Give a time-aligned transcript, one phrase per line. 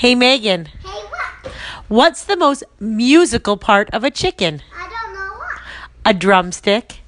[0.00, 1.52] Hey Megan, Hey, what?
[1.88, 4.62] what's the most musical part of a chicken?
[4.74, 5.60] I don't know what.
[6.06, 7.00] A drumstick.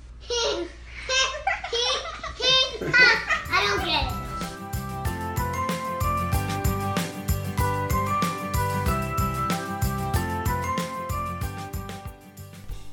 [2.84, 5.23] I don't get it.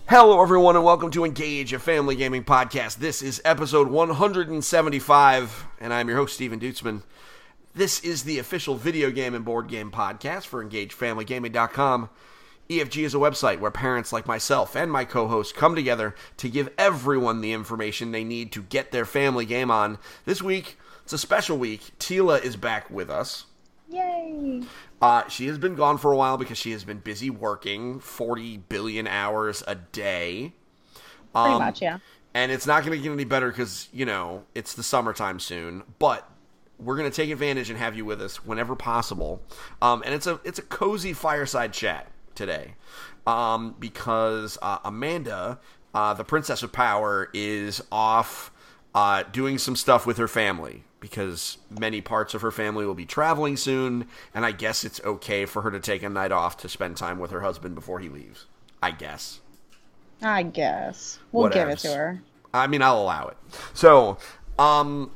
[0.08, 2.96] Hello, everyone, and welcome to Engage, a family gaming podcast.
[2.98, 7.04] This is episode 175, and I'm your host, Stephen Dutzman.
[7.74, 12.10] This is the official video game and board game podcast for EngageFamilyGaming.com.
[12.70, 16.50] EFG is a website where parents like myself and my co host come together to
[16.50, 19.98] give everyone the information they need to get their family game on.
[20.26, 21.92] This week, it's a special week.
[22.00, 23.46] Tila is back with us.
[23.90, 24.62] Yay!
[25.01, 28.57] Uh, she has been gone for a while because she has been busy working 40
[28.57, 30.54] billion hours a day.
[31.34, 31.98] Pretty Um, much, yeah.
[32.36, 35.81] And it's not going to get any better because, you know, it's the summertime soon.
[35.98, 36.28] But
[36.80, 39.42] we're going to take advantage and have you with us whenever possible.
[39.81, 42.75] Um, and it's a it's a cozy fireside chat today
[43.28, 45.59] um, because uh, Amanda,
[45.94, 48.52] uh, the Princess of Power, is off
[48.95, 53.06] uh, doing some stuff with her family because many parts of her family will be
[53.06, 56.70] traveling soon, and I guess it's okay for her to take a night off to
[56.70, 58.45] spend time with her husband before he leaves.
[58.82, 59.42] I guess.
[60.22, 62.22] I guess we'll give it to her.
[62.54, 63.38] I mean, I'll allow it.
[63.73, 64.17] So,
[64.58, 65.11] um,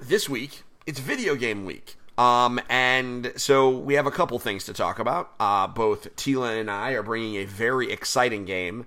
[0.00, 1.96] this week it's video game week.
[2.16, 5.32] Um, and so we have a couple things to talk about.
[5.40, 8.86] Uh, both Tila and I are bringing a very exciting game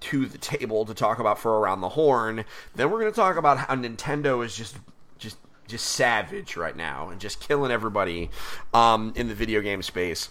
[0.00, 2.44] to the table to talk about for Around the Horn.
[2.74, 4.76] Then we're going to talk about how Nintendo is just
[5.18, 8.30] just just savage right now and just killing everybody
[8.74, 10.28] um, in the video game space.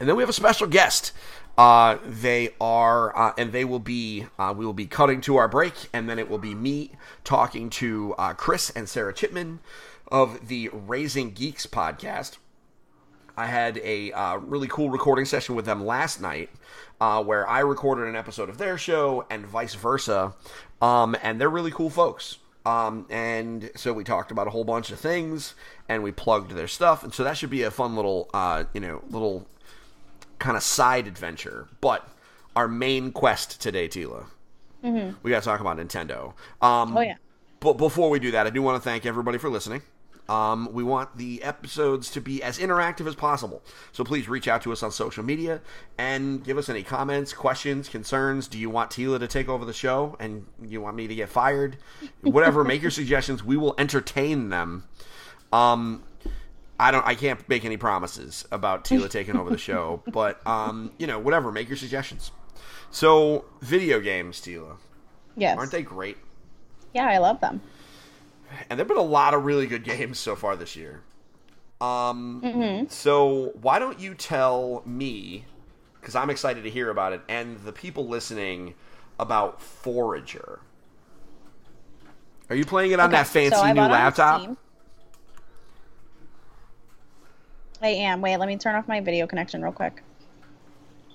[0.00, 1.12] And then we have a special guest.
[1.56, 4.26] Uh, they are, uh, and they will be.
[4.38, 6.92] Uh, we will be cutting to our break, and then it will be me
[7.24, 9.60] talking to uh, Chris and Sarah Chipman
[10.10, 12.38] of the Raising Geeks podcast.
[13.36, 16.50] I had a uh, really cool recording session with them last night,
[17.00, 20.34] uh, where I recorded an episode of their show and vice versa.
[20.80, 22.38] Um, and they're really cool folks.
[22.64, 25.54] Um, and so we talked about a whole bunch of things,
[25.88, 28.80] and we plugged their stuff, and so that should be a fun little, uh, you
[28.80, 29.48] know, little
[30.42, 31.68] kind of side adventure.
[31.80, 32.06] But
[32.54, 34.26] our main quest today, Tila,
[35.22, 36.34] we got to talk about Nintendo.
[36.60, 37.14] Um, Oh yeah.
[37.60, 39.82] but before we do that, I do want to thank everybody for listening.
[40.28, 43.60] Um, we want the episodes to be as interactive as possible.
[43.92, 45.60] So please reach out to us on social media
[45.98, 48.46] and give us any comments, questions, concerns.
[48.48, 51.28] Do you want Tila to take over the show and you want me to get
[51.28, 51.76] fired?
[52.22, 53.42] Whatever, make your suggestions.
[53.44, 54.84] We will entertain them.
[55.52, 56.02] Um,
[56.82, 57.06] I don't.
[57.06, 61.18] I can't make any promises about Tila taking over the show, but um, you know,
[61.18, 61.52] whatever.
[61.52, 62.32] Make your suggestions.
[62.90, 64.76] So, video games, Tila,
[65.36, 65.56] Yes.
[65.56, 66.18] aren't they great?
[66.92, 67.62] Yeah, I love them.
[68.68, 71.00] and there've been a lot of really good games so far this year.
[71.80, 75.46] Um, so why don't you tell me,
[76.00, 78.74] because I'm excited to hear about it, and the people listening
[79.18, 80.60] about Forager.
[82.50, 84.42] Are you playing it on Okay, that fancy so new laptop?
[84.42, 84.56] Steam.
[87.82, 88.20] I am.
[88.20, 90.02] Wait, let me turn off my video connection real quick.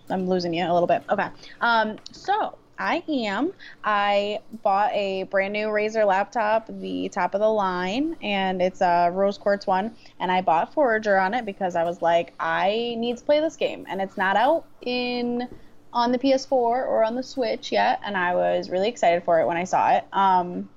[0.10, 1.04] I'm losing you a little bit.
[1.10, 1.28] Okay.
[1.62, 3.54] Um, so I am.
[3.84, 9.10] I bought a brand new Razer laptop, the top of the line, and it's a
[9.12, 9.96] rose quartz one.
[10.20, 13.56] And I bought Forager on it because I was like, I need to play this
[13.56, 15.48] game, and it's not out in
[15.94, 18.02] on the PS4 or on the Switch yet.
[18.06, 20.06] And I was really excited for it when I saw it.
[20.12, 20.70] Um,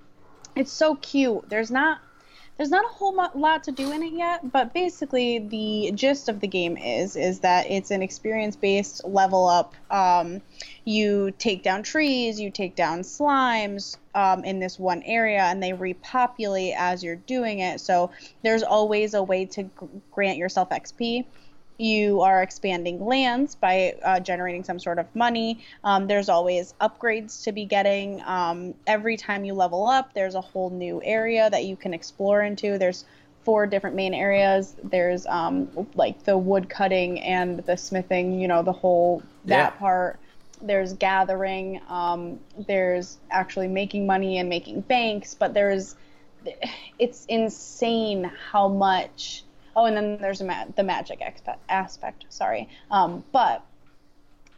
[0.56, 1.48] it's so cute.
[1.48, 2.00] There's not
[2.60, 6.40] there's not a whole lot to do in it yet, but basically the gist of
[6.40, 9.74] the game is is that it's an experience-based level up.
[9.90, 10.42] Um,
[10.84, 15.72] you take down trees, you take down slimes um, in this one area, and they
[15.72, 17.80] repopulate as you're doing it.
[17.80, 18.10] So
[18.42, 21.24] there's always a way to gr- grant yourself XP
[21.80, 25.64] you are expanding lands by uh, generating some sort of money.
[25.82, 28.22] Um, there's always upgrades to be getting.
[28.26, 32.42] Um, every time you level up, there's a whole new area that you can explore
[32.42, 32.78] into.
[32.78, 33.04] There's
[33.44, 34.76] four different main areas.
[34.84, 39.78] There's um, like the wood cutting and the smithing, you know, the whole that Yeah.
[39.78, 40.20] part.
[40.62, 41.80] There's gathering.
[41.88, 42.38] Um,
[42.68, 45.96] there's actually making money and making banks, but there's
[46.98, 49.44] it's insane how much.
[49.76, 52.26] Oh, and then there's ma- the magic expe- aspect.
[52.28, 53.64] Sorry, um, but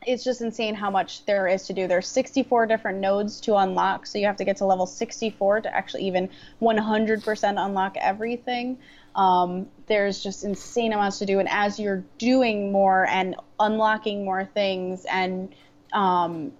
[0.06, 1.86] it's just insane how much there is to do.
[1.86, 5.74] There's 64 different nodes to unlock, so you have to get to level 64 to
[5.74, 6.28] actually even
[6.60, 8.78] 100% unlock everything.
[9.14, 14.44] Um, there's just insane amounts to do, and as you're doing more and unlocking more
[14.44, 15.54] things and
[15.92, 16.52] um,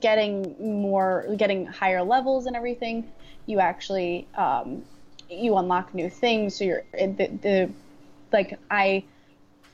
[0.00, 3.12] getting more, getting higher levels and everything,
[3.46, 4.84] you actually um,
[5.28, 6.56] you unlock new things.
[6.56, 7.70] So you're the, the
[8.32, 9.04] like I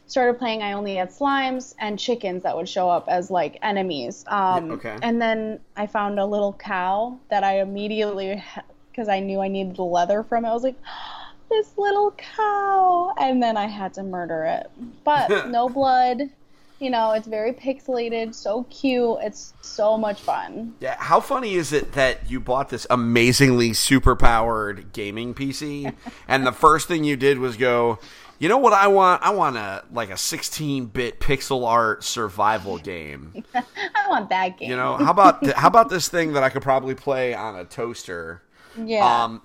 [0.07, 4.25] started playing, I only had slimes and chickens that would show up as like enemies.
[4.29, 4.97] Um, okay.
[5.03, 8.43] And then I found a little cow that I immediately,
[8.91, 10.77] because I knew I needed the leather from it, I was like,
[11.51, 13.15] this little cow.
[13.19, 14.71] And then I had to murder it.
[15.05, 16.23] But no blood.
[16.81, 19.19] You know, it's very pixelated, so cute.
[19.23, 20.75] It's so much fun.
[20.81, 25.95] Yeah, how funny is it that you bought this amazingly superpowered gaming PC,
[26.29, 28.01] and the first thing you did was go,
[28.39, 29.23] you know what I want?
[29.23, 33.45] I want a like a 16-bit pixel art survival game.
[33.55, 34.71] I want that game.
[34.71, 37.65] You know, how about how about this thing that I could probably play on a
[37.65, 38.43] toaster?
[38.77, 39.25] yeah.
[39.25, 39.43] Um,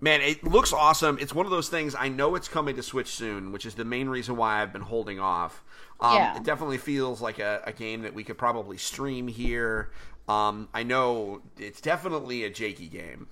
[0.00, 1.18] man, it looks awesome.
[1.20, 1.94] It's one of those things.
[1.94, 4.82] I know it's coming to Switch soon, which is the main reason why I've been
[4.82, 5.62] holding off.
[6.00, 6.36] Um, Yeah.
[6.36, 9.90] It definitely feels like a, a game that we could probably stream here.
[10.28, 13.28] Um, I know it's definitely a Jakey game.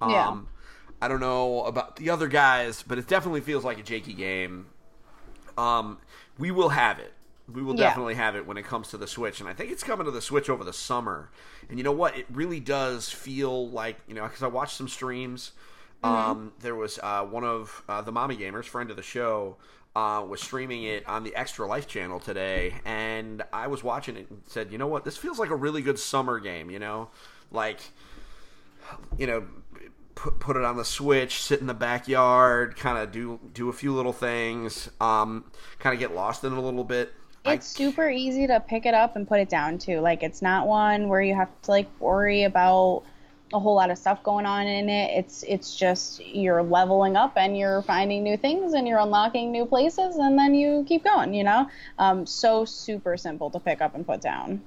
[0.00, 0.36] Um, Yeah.
[1.00, 4.66] I don't know about the other guys, but it definitely feels like a Jakey game.
[5.58, 5.98] Um,
[6.38, 7.12] we will have it.
[7.52, 7.88] We will Yeah.
[7.88, 10.10] definitely have it when it comes to the Switch, and I think it's coming to
[10.10, 11.30] the Switch over the summer.
[11.68, 12.16] And you know what?
[12.16, 15.52] It really does feel like you know because I watched some streams.
[16.02, 19.56] Um, there was uh, one of uh, the mommy gamers, friend of the show,
[19.96, 24.28] uh, was streaming it on the Extra Life channel today, and I was watching it
[24.30, 25.04] and said, you know what?
[25.04, 26.70] This feels like a really good summer game.
[26.70, 27.08] You know,
[27.50, 27.80] like
[29.18, 29.46] you know,
[30.16, 33.72] put put it on the Switch, sit in the backyard, kind of do do a
[33.72, 35.44] few little things, um,
[35.78, 37.12] kind of get lost in it a little bit.
[37.44, 40.00] I- It's super easy to pick it up and put it down too.
[40.00, 43.04] Like it's not one where you have to like worry about
[43.52, 45.16] a whole lot of stuff going on in it.
[45.16, 49.64] It's it's just you're leveling up and you're finding new things and you're unlocking new
[49.66, 51.68] places and then you keep going, you know?
[51.98, 54.62] Um so super simple to pick up and put down.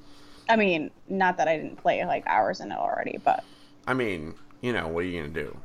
[0.48, 3.44] I mean, not that I didn't play like hours in it already, but
[3.86, 5.58] I mean, you know, what are you gonna do?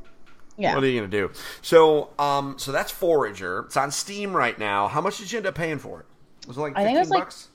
[0.57, 0.75] yeah.
[0.75, 1.31] What are you gonna do?
[1.63, 3.61] So, um, so that's Forager.
[3.67, 4.89] It's on Steam right now.
[4.89, 6.07] How much did you end up paying for it?
[6.47, 7.49] Was it like I fifteen think it was like- bucks?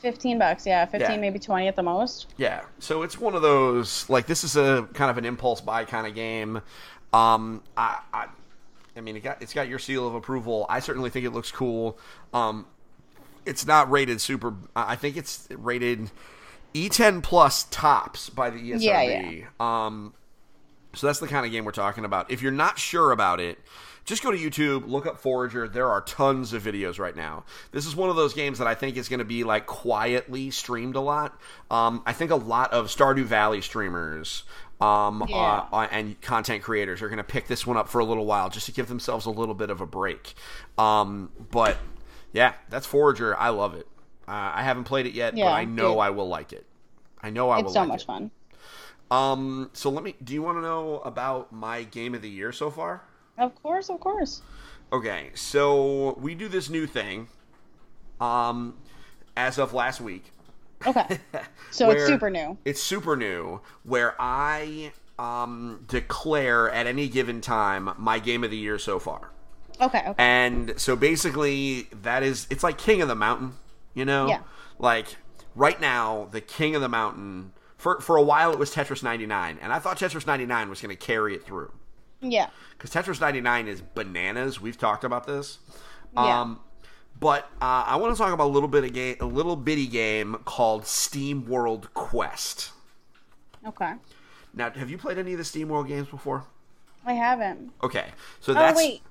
[0.00, 1.16] 15 bucks, yeah, 15 Yeah.
[1.16, 2.26] maybe 20 at the most.
[2.36, 2.62] Yeah.
[2.80, 6.08] So it's one of those like this is a kind of an impulse buy kind
[6.08, 6.60] of game.
[7.12, 8.26] Um, I, I,
[8.96, 10.66] I mean, it got it's got your seal of approval.
[10.68, 11.98] I certainly think it looks cool.
[12.34, 12.66] Um,
[13.46, 14.54] it's not rated super.
[14.74, 16.10] I think it's rated
[16.74, 18.80] E10 plus tops by the ESRB.
[18.80, 19.46] Yeah,
[19.86, 20.14] Um,
[20.94, 22.30] so that's the kind of game we're talking about.
[22.30, 23.58] If you're not sure about it,
[24.04, 25.68] just go to YouTube, look up Forager.
[25.68, 27.44] There are tons of videos right now.
[27.70, 30.50] This is one of those games that I think is going to be like quietly
[30.50, 31.40] streamed a lot.
[31.70, 34.42] Um, I think a lot of Stardew Valley streamers
[34.80, 35.36] um, Yeah.
[35.36, 38.26] uh, uh, and content creators are going to pick this one up for a little
[38.26, 40.34] while just to give themselves a little bit of a break.
[40.76, 41.78] Um, but
[42.32, 43.36] yeah, that's Forager.
[43.38, 43.86] I love it.
[44.26, 46.66] Uh, I haven't played it yet, but I know it- I will like it.
[47.22, 48.06] I know I will It's so like much it.
[48.06, 48.30] fun.
[49.12, 50.14] Um, so let me.
[50.22, 53.02] Do you want to know about my game of the year so far?
[53.38, 54.42] Of course, of course.
[54.92, 57.28] Okay, so we do this new thing.
[58.20, 58.76] Um,
[59.36, 60.32] as of last week,
[60.86, 61.18] Okay.
[61.70, 62.58] So it's super new.
[62.66, 68.56] It's super new, where I um declare at any given time my game of the
[68.56, 69.30] year so far.
[69.80, 70.14] Okay, okay.
[70.18, 73.54] And so basically, that is it's like King of the Mountain,
[73.94, 74.28] you know?
[74.28, 74.40] Yeah.
[74.78, 75.16] Like
[75.54, 77.52] right now, the King of the Mountain.
[77.82, 80.96] For for a while, it was Tetris 99, and I thought Tetris 99 was going
[80.96, 81.72] to carry it through
[82.20, 82.48] Yeah.
[82.78, 84.60] because Tetris 99 is bananas.
[84.60, 85.58] We've talked about this.
[86.14, 86.42] Yeah.
[86.42, 86.60] Um,
[87.18, 89.88] but uh, I want to talk about a little bit of game, a little bitty
[89.88, 92.70] game called Steam World Quest.
[93.66, 93.94] Okay.
[94.54, 96.44] Now, have you played any of the Steam World games before?
[97.04, 97.72] I haven't.
[97.82, 98.06] Okay,
[98.40, 99.02] so Oh that's wait,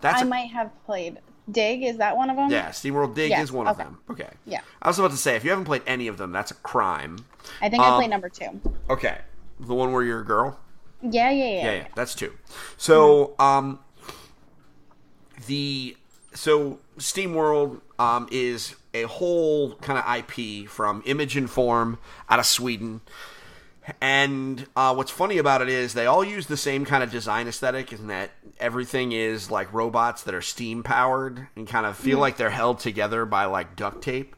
[0.00, 1.84] that's I a- might have played Dig.
[1.84, 2.50] Is that one of them?
[2.50, 2.72] yeah.
[2.72, 3.98] Steam World Dig Yes, is one of them.
[4.10, 4.30] Okay.
[4.46, 4.62] Yeah.
[4.82, 7.18] I was about to say if you haven't played any of them, that's a crime.
[7.60, 8.60] I think I Um, played number two.
[8.90, 9.18] Okay,
[9.60, 10.58] the one where you're a girl.
[11.02, 11.64] Yeah, yeah, yeah.
[11.64, 12.32] Yeah, yeah, that's two.
[12.76, 13.78] So, um,
[15.46, 15.96] the
[16.34, 21.98] so Steam World um, is a whole kind of IP from Image and Form
[22.28, 23.00] out of Sweden.
[24.00, 27.46] And uh, what's funny about it is they all use the same kind of design
[27.46, 32.18] aesthetic, in that everything is like robots that are steam powered and kind of feel
[32.18, 34.34] like they're held together by like duct tape.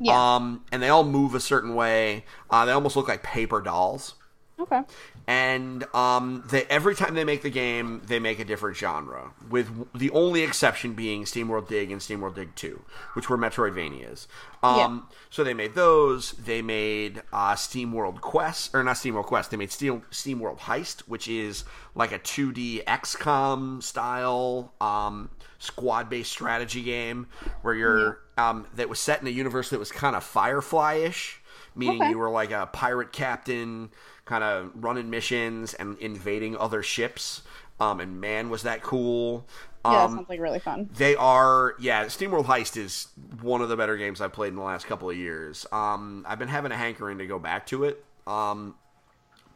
[0.00, 0.36] Yeah.
[0.36, 2.24] Um, and they all move a certain way.
[2.50, 4.14] Uh, they almost look like paper dolls
[4.58, 4.82] Okay.
[5.26, 9.32] And um, they every time they make the game, they make a different genre.
[9.48, 12.82] With the only exception being SteamWorld Dig and SteamWorld Dig Two,
[13.14, 14.26] which were Metroidvanias.
[14.62, 16.32] Um, So they made those.
[16.32, 19.50] They made uh, SteamWorld Quest, or not SteamWorld Quest.
[19.50, 21.64] They made Steam SteamWorld Heist, which is
[21.94, 27.26] like a 2D XCOM style um, squad-based strategy game
[27.62, 31.40] where you're um, that was set in a universe that was kind of Firefly-ish,
[31.74, 32.10] meaning Okay.
[32.10, 33.90] you were like a pirate captain
[34.24, 37.42] kind of running missions and invading other ships.
[37.80, 39.46] Um, and man, was that cool.
[39.84, 40.88] Yeah, Um, sounds like really fun.
[40.96, 42.04] they are, yeah.
[42.06, 43.08] SteamWorld Heist is
[43.42, 45.66] one of the better games I've played in the last couple of years.
[45.72, 48.76] Um, I've been having a hankering to go back to it, um,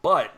[0.03, 0.35] but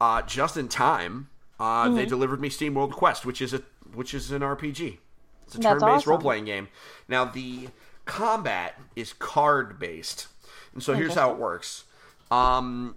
[0.00, 1.28] uh, just in time,
[1.60, 1.96] uh, Mm-hmm.
[1.96, 3.62] they delivered me SteamWorld Quest, which is a
[3.94, 4.98] which is an RPG.
[5.46, 6.10] It's a turn-based awesome.
[6.10, 6.68] role-playing game.
[7.08, 7.68] Now the
[8.06, 10.28] combat is card-based,
[10.72, 11.84] and so here's how it works.
[12.30, 12.94] Um,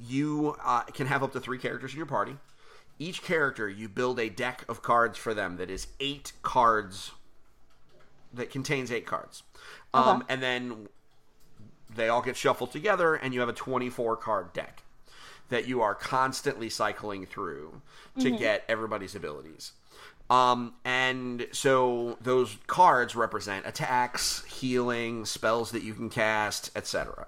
[0.00, 2.36] you uh, can have up to three characters in your party.
[2.98, 7.10] Each character, you build a deck of cards for them that is eight cards,
[8.32, 9.42] that contains eight cards.
[9.92, 10.26] Um, Okay.
[10.32, 10.88] And then
[11.94, 14.82] they all get shuffled together, and you have a 24 card deck
[15.50, 17.82] that you are constantly cycling through
[18.18, 19.72] to get everybody's abilities.
[20.30, 27.26] Um, and so those cards represent attacks, healing, spells that you can cast, etc.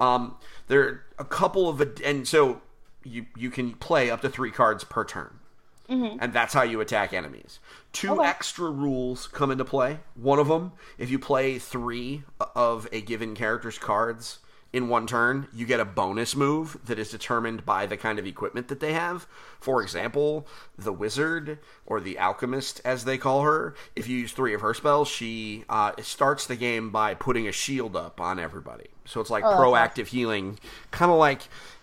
[0.00, 0.36] Um,
[0.70, 2.62] there are a couple of and so
[3.02, 5.40] you you can play up to three cards per turn,
[5.88, 6.16] mm-hmm.
[6.20, 7.58] and that's how you attack enemies.
[7.92, 8.28] Two Okay.
[8.28, 9.98] extra rules come into play.
[10.14, 12.22] One of them, if you play three
[12.54, 14.38] of a given character's cards
[14.72, 18.26] in one turn, you get a bonus move that is determined by the kind of
[18.26, 19.26] equipment that they have.
[19.58, 20.46] For example,
[20.78, 24.72] the wizard or the alchemist, as they call her, if you use three of her
[24.72, 28.86] spells, she uh, starts the game by putting a shield up on everybody.
[29.06, 30.58] So it's like that's proactive healing,
[30.92, 31.42] kind of like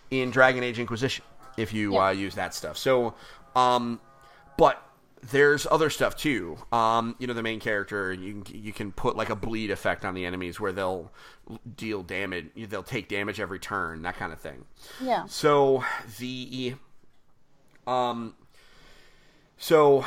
[0.10, 1.26] in Dragon Age Inquisition,
[1.58, 2.06] if you Yeah.
[2.06, 2.78] uh, use that stuff.
[2.78, 3.16] So,
[3.54, 4.00] um,
[4.58, 4.82] but
[5.22, 6.58] there's other stuff too.
[6.72, 10.06] Um, you know, the main character, you can, you can put like a bleed effect
[10.06, 11.12] on the enemies where they'll
[11.76, 14.66] deal damage, they'll take damage every turn, that kind of thing.
[15.02, 15.26] Yeah.
[15.28, 15.84] So
[16.20, 16.76] the
[17.86, 18.36] um
[19.58, 20.06] so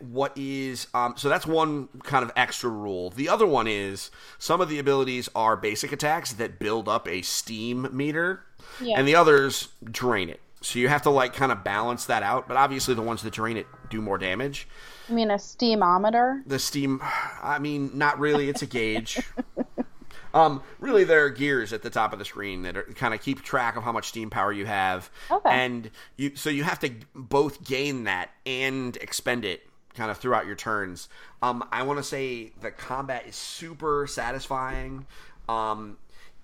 [0.00, 3.10] what is um so that's one kind of extra rule.
[3.10, 7.22] The other one is some of the abilities are basic attacks that build up a
[7.22, 8.44] steam meter
[8.80, 8.98] Yeah.
[8.98, 10.40] and the others drain it.
[10.66, 13.32] So you have to like kind of balance that out, but obviously the ones that
[13.32, 14.66] drain it do more damage.
[15.08, 16.42] I mean, a steamometer.
[16.46, 17.00] The steam
[17.42, 19.20] I mean not really, it's a gauge.
[20.34, 23.22] Um, really, there are gears at the top of the screen that are, kind of
[23.22, 25.48] keep track of how much steam power you have, Okay.
[25.50, 30.44] and you so you have to both gain that and expend it kind of throughout
[30.44, 31.08] your turns.
[31.40, 35.06] Um, I want to say the combat is super satisfying.
[35.48, 35.96] Um,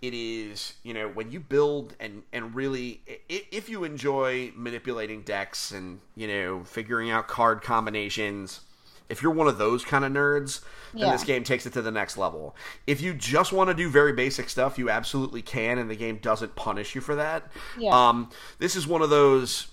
[0.02, 5.70] it is you know when you build and and really if you enjoy manipulating decks
[5.70, 8.60] and you know figuring out card combinations.
[9.08, 10.62] If you're one of those kind of nerds,
[10.94, 11.12] then Yeah.
[11.12, 12.56] this game takes it to the next level.
[12.86, 16.16] If you just want to do very basic stuff, you absolutely can, and the game
[16.16, 17.50] doesn't punish you for that.
[17.76, 17.90] Yeah.
[18.08, 19.66] Um, this is one of those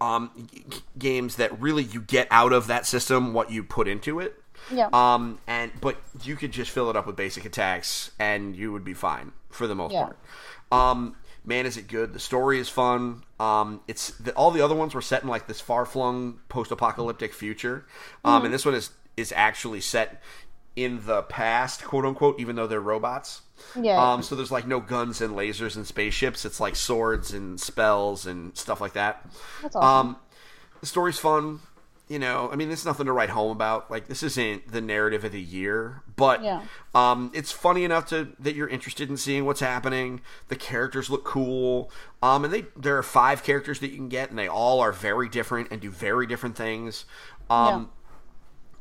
[0.00, 0.64] um, g-
[0.98, 4.39] games that really you get out of that system what you put into it.
[4.72, 4.88] Yeah.
[4.92, 8.84] Um, and but you could just fill it up with basic attacks, and you would
[8.84, 10.04] be fine for the most Yeah.
[10.04, 10.18] part.
[10.72, 12.12] Um, man, is it good?
[12.12, 13.24] The story is fun.
[13.40, 16.70] Um, it's the, all the other ones were set in like this far flung post
[16.70, 17.86] apocalyptic future,
[18.24, 18.44] um, Mm-hmm.
[18.46, 20.22] and this one is is actually set
[20.76, 23.42] in the past, quote unquote, even though they're robots.
[23.78, 24.12] Yeah.
[24.12, 26.44] Um, so there's like no guns and lasers and spaceships.
[26.44, 29.28] It's like swords and spells and stuff like that.
[29.62, 30.06] That's awesome.
[30.10, 30.16] Um,
[30.80, 31.60] the story's fun.
[32.10, 33.88] You know, I mean, there's nothing to write home about.
[33.88, 36.62] Like, this isn't the narrative of the year, but Yeah.
[36.92, 40.20] um, it's funny enough to that you're interested in seeing what's happening.
[40.48, 41.88] The characters look cool,
[42.20, 44.90] um, and they there are five characters that you can get, and they all are
[44.90, 47.04] very different and do very different things.
[47.48, 47.90] Um,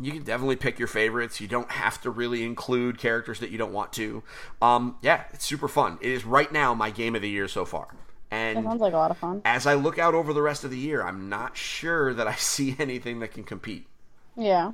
[0.01, 1.41] You can definitely pick your favorites.
[1.41, 4.23] You don't have to really include characters that you don't want to.
[4.61, 5.97] Um, yeah, it's super fun.
[6.01, 7.89] It is right now my game of the year so far,
[8.31, 9.41] That and sounds like a lot of fun.
[9.43, 12.35] as I look out over the rest of the year, I'm not sure that I
[12.37, 13.87] see anything that can compete.
[14.35, 14.73] Yeah.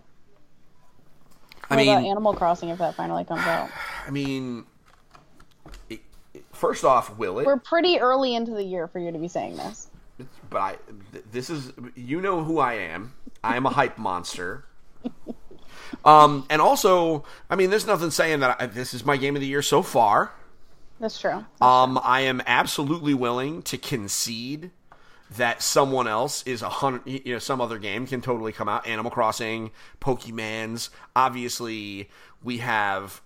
[1.69, 3.69] I What about mean, Animal Crossing if that finally comes out?
[4.05, 4.65] I mean,
[5.89, 6.01] it,
[6.33, 7.45] it- first off, will it?
[7.45, 9.89] We're pretty early into the year for you to be saying this.
[10.49, 10.75] But I,
[11.31, 13.13] this is, you know who I am.
[13.43, 14.65] I am a hype monster.
[16.03, 19.41] Um, and also, I mean, there's nothing saying that I, this is my game of
[19.41, 20.31] the year so far.
[20.99, 21.45] That's true.
[21.61, 24.71] Um, I am absolutely willing to concede
[25.37, 28.87] that someone else is a hundred, you know, some other game can totally come out.
[28.87, 30.89] Animal Crossing, Pokemans.
[31.15, 32.09] Obviously,
[32.43, 33.21] we have,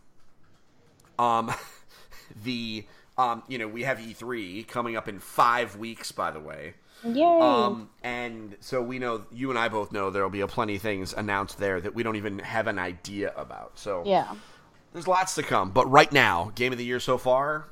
[1.20, 1.54] um,
[2.44, 2.86] the,
[3.18, 6.12] um, you know, we have E3 coming up in five weeks.
[6.12, 6.74] By the way,
[7.04, 7.24] Yay.
[7.24, 10.78] um, and so we know, you and I both know there will be a plenty
[10.78, 13.78] of things announced there that we don't even have an idea about.
[13.78, 14.34] So yeah.
[14.94, 15.72] There's lots to come.
[15.72, 17.68] But right now, game of the year so far,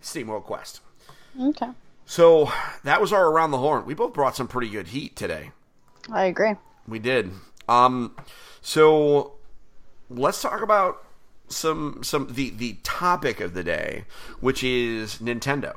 [0.00, 0.80] Steam World Quest.
[1.40, 1.70] Okay.
[2.06, 2.52] So
[2.84, 3.86] that was our around the horn.
[3.86, 5.52] We both brought some pretty good heat today.
[6.10, 6.54] I agree.
[6.86, 7.30] We did.
[7.68, 8.14] Um,
[8.60, 9.34] so
[10.10, 11.04] let's talk about
[11.48, 14.04] some some the the topic of the day,
[14.40, 15.76] which is Nintendo.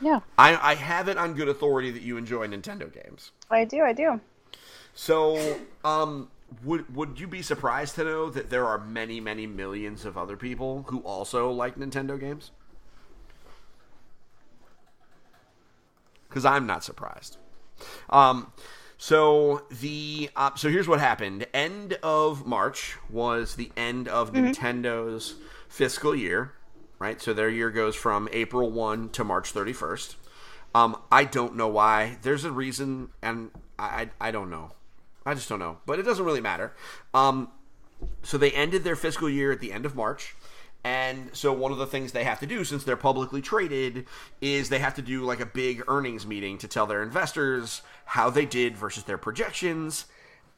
[0.00, 3.32] Yeah, I, I have it on good authority that you enjoy Nintendo games.
[3.50, 3.82] I do.
[3.82, 4.20] I do.
[4.94, 6.30] So, um,
[6.64, 10.36] would would you be surprised to know that there are many, many millions of other
[10.36, 12.50] people who also like Nintendo games?
[16.28, 17.36] Because I'm not surprised.
[18.08, 18.52] Um,
[18.98, 21.46] so the uh, so here's what happened.
[21.54, 25.36] End of March was the end of Nintendo's
[25.68, 26.52] fiscal year,
[26.98, 27.20] right?
[27.20, 30.16] So their year goes from April one to March 31st.
[30.74, 32.18] Um, I don't know why.
[32.22, 34.72] There's a reason, and I, I I don't know.
[35.30, 36.72] I just don't know, but it doesn't really matter.
[37.14, 37.50] Um,
[38.22, 40.34] so they ended their fiscal year at the end of March.
[40.82, 44.06] And so one of the things they have to do since they're publicly traded
[44.40, 48.30] is they have to do like a big earnings meeting to tell their investors how
[48.30, 50.06] they did versus their projections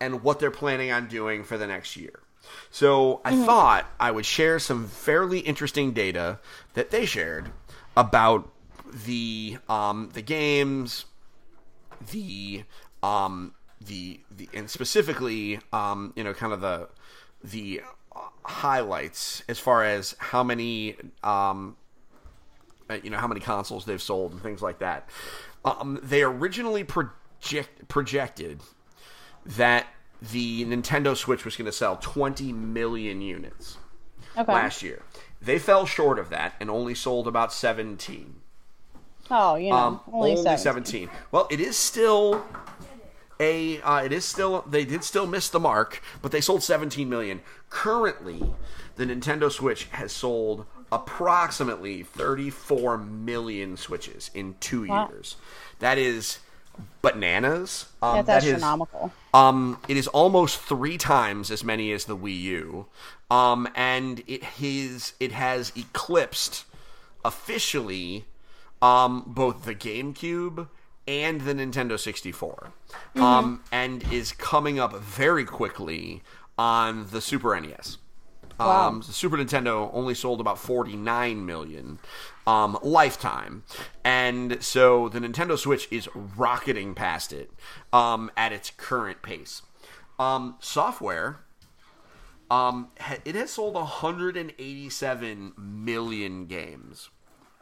[0.00, 2.20] and what they're planning on doing for the next year.
[2.70, 6.38] So I thought I would share some fairly interesting data
[6.74, 7.50] that they shared
[7.96, 8.50] about
[9.06, 11.04] the um, the games,
[12.10, 12.64] the
[13.02, 13.54] um
[13.86, 16.88] the the and specifically um you know kind of the
[17.42, 17.80] the
[18.44, 21.76] highlights as far as how many um
[22.90, 25.08] uh, you know how many consoles they've sold and things like that.
[25.64, 28.60] Um, they originally project projected
[29.46, 29.86] that
[30.20, 33.78] the Nintendo Switch was going to sell 20 million units
[34.36, 34.52] Okay.
[34.52, 35.02] last year.
[35.40, 38.40] They fell short of that and only sold about 17.
[39.30, 40.58] Oh, you know, Um, only, only, seven.
[40.58, 41.10] 17.
[41.30, 42.44] Well, it is still
[43.42, 43.80] a.
[43.82, 44.62] Uh, it is still.
[44.68, 47.40] They did still miss the mark, but they sold 17 million.
[47.68, 48.42] Currently,
[48.96, 55.08] the Nintendo Switch has sold approximately 34 million Switches in two Wow.
[55.08, 55.36] years.
[55.80, 56.38] That is
[57.02, 57.86] bananas.
[58.02, 59.12] Um, That's that is- astronomical.
[59.34, 62.86] um, it is almost three times as many as the Wii U,
[63.30, 66.64] um, and it has it has eclipsed
[67.24, 68.24] officially
[68.80, 70.68] um, both the GameCube
[71.06, 72.72] and the Nintendo 64,
[73.16, 76.22] um, and is coming up very quickly
[76.56, 77.98] on the Super NES.
[78.58, 78.88] Wow.
[78.88, 81.98] Um, the Super Nintendo only sold about 49 million
[82.46, 83.64] um, lifetime,
[84.04, 87.50] and so the Nintendo Switch is rocketing past it
[87.92, 89.62] um, at its current pace.
[90.18, 91.40] Um, software,
[92.50, 92.88] um,
[93.24, 97.08] it has sold 187 million games.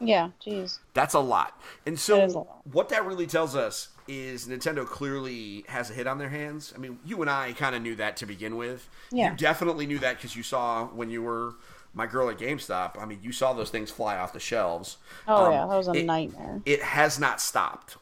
[0.01, 0.79] Yeah, jeez.
[0.93, 1.59] That's a lot.
[1.85, 2.47] And so, lot.
[2.71, 6.73] what that really tells us is Nintendo clearly has a hit on their hands.
[6.75, 8.89] I mean, you and I kind of knew that to begin with.
[9.11, 9.31] Yeah.
[9.31, 11.53] You definitely knew that because you saw when you were
[11.93, 12.97] my girl at GameStop.
[13.01, 14.97] I mean, you saw those things fly off the shelves.
[15.27, 16.61] Oh Um, yeah, that was a it- nightmare.
[16.65, 17.97] It has not stopped.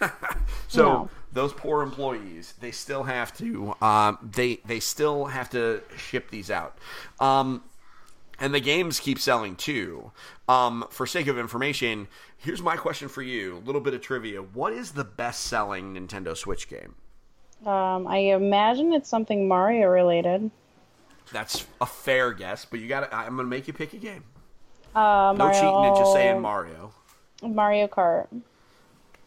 [0.68, 1.10] so No.
[1.32, 3.74] those poor employees, they still have to.
[3.82, 6.76] Um, they they still have to ship these out.
[7.20, 7.62] Um,
[8.42, 10.10] and the games keep selling too.
[10.48, 14.42] Um, for sake of information, here's my question for you: a little bit of trivia.
[14.42, 16.96] What is the best-selling Nintendo Switch game?
[17.64, 20.50] Um, I imagine it's something Mario related.
[21.32, 24.24] That's a fair guess, but you got to I'm gonna make you pick a game.
[24.94, 26.92] Uh, No Mario, cheating and just saying Mario.
[27.42, 28.26] Mario Kart.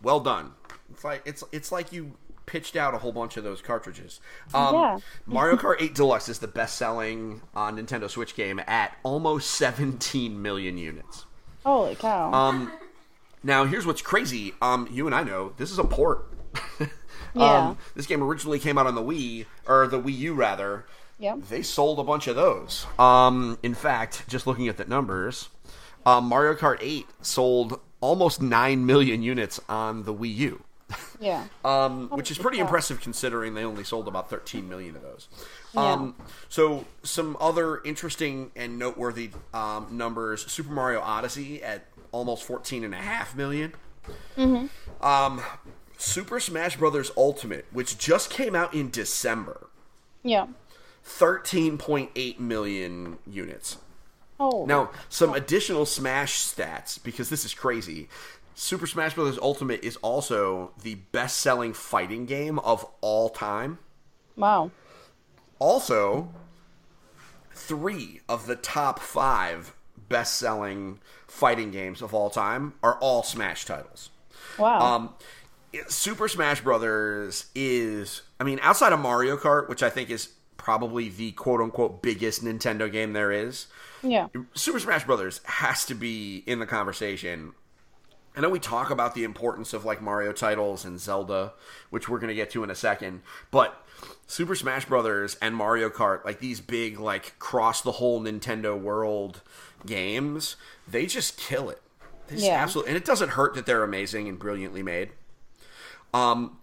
[0.03, 0.51] Well done.
[0.91, 2.11] It's like it's it's like you
[2.45, 4.19] pitched out a whole bunch of those cartridges.
[4.53, 4.99] Um, Yeah.
[5.25, 10.77] Mario Kart 8 Deluxe is the best-selling uh, Nintendo Switch game at almost 17 million
[10.77, 11.25] units.
[11.65, 12.31] Holy cow!
[12.33, 12.71] Um,
[13.43, 14.53] now here's what's crazy.
[14.61, 16.27] Um, you and I know this is a port.
[17.37, 17.67] Yeah.
[17.69, 20.85] Um, this game originally came out on the Wii or the Wii U rather.
[21.19, 21.39] Yep.
[21.49, 22.87] They sold a bunch of those.
[22.97, 25.49] Um, in fact, just looking at the numbers,
[26.05, 30.63] um, Mario Kart 8 sold almost 9 million units on the Wii U.
[31.19, 31.45] yeah.
[31.65, 35.27] Um, which is pretty impressive considering they only sold about 13 million of those.
[35.73, 35.93] Yeah.
[35.93, 36.15] Um,
[36.47, 42.93] so some other interesting and noteworthy um, numbers: Super Mario Odyssey at almost 14 and
[42.93, 43.73] a half million.
[44.37, 45.05] Mm-hmm.
[45.05, 45.41] Um,
[45.97, 49.67] Super Smash Brothers Ultimate, which just came out in December,
[50.23, 50.47] Yeah.
[51.05, 53.77] 13.8 million units.
[54.39, 54.65] Oh.
[54.65, 58.09] Now, some additional Smash stats because this is crazy.
[58.55, 59.37] Super Smash Bros.
[59.39, 63.79] Ultimate is also the best-selling fighting game of all time.
[64.35, 64.71] Wow.
[65.59, 66.29] Also,
[67.53, 69.73] three of the top five
[70.09, 74.09] best-selling fighting games of all time are all Smash titles.
[74.57, 74.79] Wow.
[74.79, 75.13] Um,
[75.87, 81.09] Super Smash Brothers is, I mean, outside of Mario Kart, which I think is probably
[81.09, 83.67] the quote-unquote biggest Nintendo game there is.
[84.01, 84.27] yeah.
[84.53, 87.53] Super Smash Brothers has to be in the conversation.
[88.35, 91.53] I know we talk about the importance of like Mario titles and Zelda,
[91.89, 93.81] which we're going to get to in a second, but
[94.27, 99.41] Super Smash Brothers and Mario Kart, like these big like cross the whole Nintendo world
[99.85, 100.55] games,
[100.87, 101.81] they just kill it.
[102.27, 102.61] This Yeah.
[102.61, 105.11] absolutely, and it doesn't hurt that they're amazing and brilliantly made.
[106.13, 106.57] Um,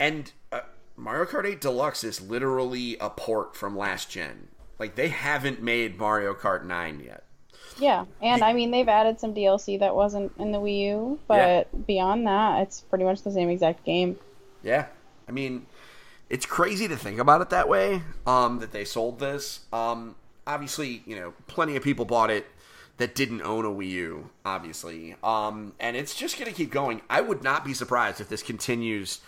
[0.00, 0.60] and uh,
[0.96, 4.48] Mario Kart 8 Deluxe is literally a port from last gen.
[4.78, 7.24] Like they haven't made Mario Kart 9 yet.
[7.78, 11.86] Yeah, and I mean they've added some DLC that wasn't in the Wii U, but
[11.86, 14.18] beyond that, it's pretty much the same exact game.
[14.62, 14.86] Yeah,
[15.28, 15.66] I mean,
[16.28, 18.02] it's crazy to think about it that way.
[18.26, 19.60] Um, that they sold this.
[19.72, 20.14] Um,
[20.46, 22.46] obviously, you know, plenty of people bought it
[22.98, 24.30] that didn't own a Wii U.
[24.44, 27.02] Obviously, um, and it's just going to keep going.
[27.08, 29.20] I would not be surprised if this continues,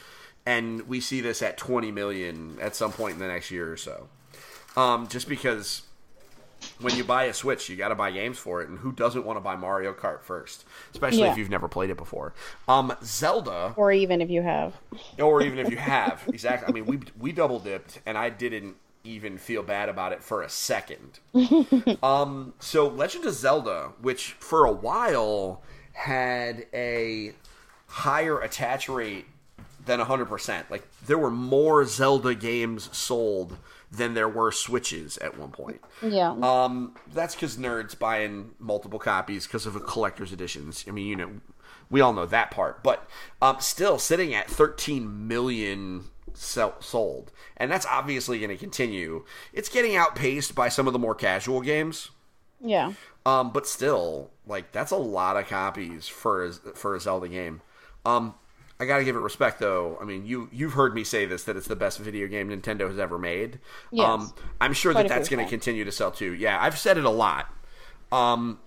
[0.46, 3.76] and we see this at 20 million at some point in the next year or
[3.76, 4.08] so.
[4.76, 5.82] Um, just because
[6.80, 9.24] when you buy a Switch, you got to buy games for it, and who doesn't
[9.24, 11.32] want to buy Mario Kart first, especially Yeah.
[11.32, 12.34] if you've never played it before?
[12.68, 14.74] Um, Zelda Or even if you have.
[15.18, 18.76] or even if you have exactly i mean we we double dipped and i didn't
[19.04, 21.18] even feel bad about it for a second
[22.02, 27.32] um so legend of zelda which for a while had a
[27.86, 29.26] higher attach rate
[29.86, 33.56] than 100% like there were more zelda games sold
[33.90, 36.30] than there were switches at one point Yeah.
[36.42, 40.84] um, that's because nerds buying multiple copies because of a collector's editions.
[40.88, 41.30] I mean, you know,
[41.90, 42.82] we all know that part.
[42.82, 43.06] But
[43.40, 49.24] um, still sitting at 13 million sell- sold, and that's obviously going to continue.
[49.52, 52.10] It's getting outpaced by some of the more casual games.
[52.60, 52.94] yeah.
[53.26, 57.62] Um, but still, like that's a lot of copies for a, for a Zelda game.
[58.04, 58.34] Um,
[58.80, 59.98] I gotta give it respect though.
[60.00, 62.88] I mean, you you've heard me say this that it's the best video game Nintendo
[62.88, 63.60] has ever made.
[63.92, 64.06] Yes.
[64.08, 66.34] Um, I'm sure Quite that that's going to continue to sell too.
[66.34, 67.48] Yeah, I've said it a lot.
[68.10, 68.58] Um,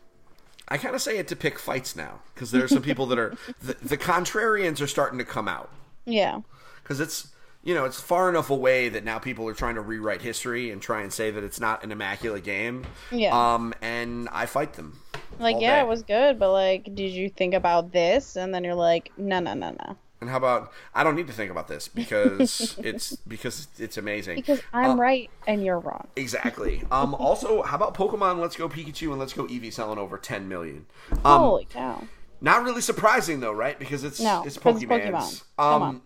[0.69, 3.19] I kind of say it to pick fights now because there are some people that
[3.19, 5.71] are the, the contrarians are starting to come out
[6.05, 6.41] Yeah.
[6.83, 7.27] because it's
[7.63, 10.81] you know it's far enough away that now people are trying to rewrite history and
[10.81, 12.85] try and say that it's not an immaculate game.
[13.11, 13.53] Yeah.
[13.55, 14.99] Um, and I fight them.
[15.39, 15.81] Like, yeah, day.
[15.81, 18.35] it was good, but like, did you think about this?
[18.35, 19.95] And then you're like, no, no, no, no.
[20.19, 24.35] And how about I don't need to think about this because it's because it's amazing.
[24.37, 26.07] Because I'm Uh, right and you're wrong.
[26.15, 26.81] Exactly.
[26.91, 30.47] Um, also, how about Pokemon Let's Go Pikachu and Let's Go Eevee selling over 10
[30.49, 30.87] million?
[31.23, 32.03] Um, Holy cow.
[32.41, 33.77] Not really surprising though, right?
[33.77, 34.57] Because it's No, it's.
[34.57, 35.43] Pokemon.
[35.57, 36.01] Come Um, on.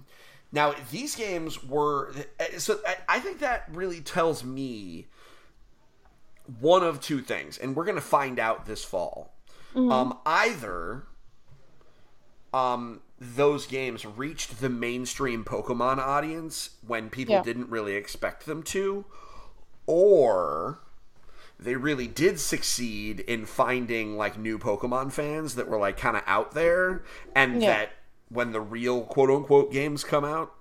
[0.52, 2.14] now these games were
[2.58, 5.08] so I, I think that really tells me
[6.60, 9.34] one of two things, and we're gonna find out this fall.
[9.76, 9.92] Mm-hmm.
[9.92, 11.04] Um, either
[12.54, 17.44] um those games reached the mainstream Pokemon audience when people Yeah.
[17.44, 19.06] didn't really expect them to,
[19.86, 20.80] or
[21.60, 26.24] they really did succeed in finding like new Pokemon fans that were like kind of
[26.26, 27.04] out there,
[27.36, 27.68] and Yeah.
[27.70, 27.90] that
[28.30, 30.54] when the real quote unquote games come out,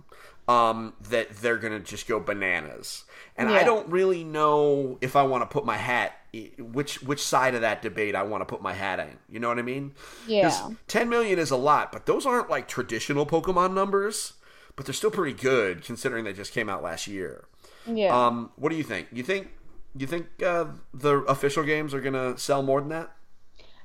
[0.48, 3.04] um, that they're gonna just go bananas.
[3.36, 6.20] And I don't really know if I want to put my hat
[6.58, 9.18] which which side of that debate I want to put my hat in.
[9.28, 9.92] You know what I mean?
[10.26, 10.70] Yeah.
[10.86, 14.34] 10 million is a lot, but those aren't like traditional Pokemon numbers,
[14.76, 17.44] but they're still pretty good considering they just came out last year.
[17.86, 18.16] Yeah.
[18.16, 19.08] Um, what do you think?
[19.12, 19.48] You think
[19.96, 23.10] you think uh, the official games are gonna sell more than that?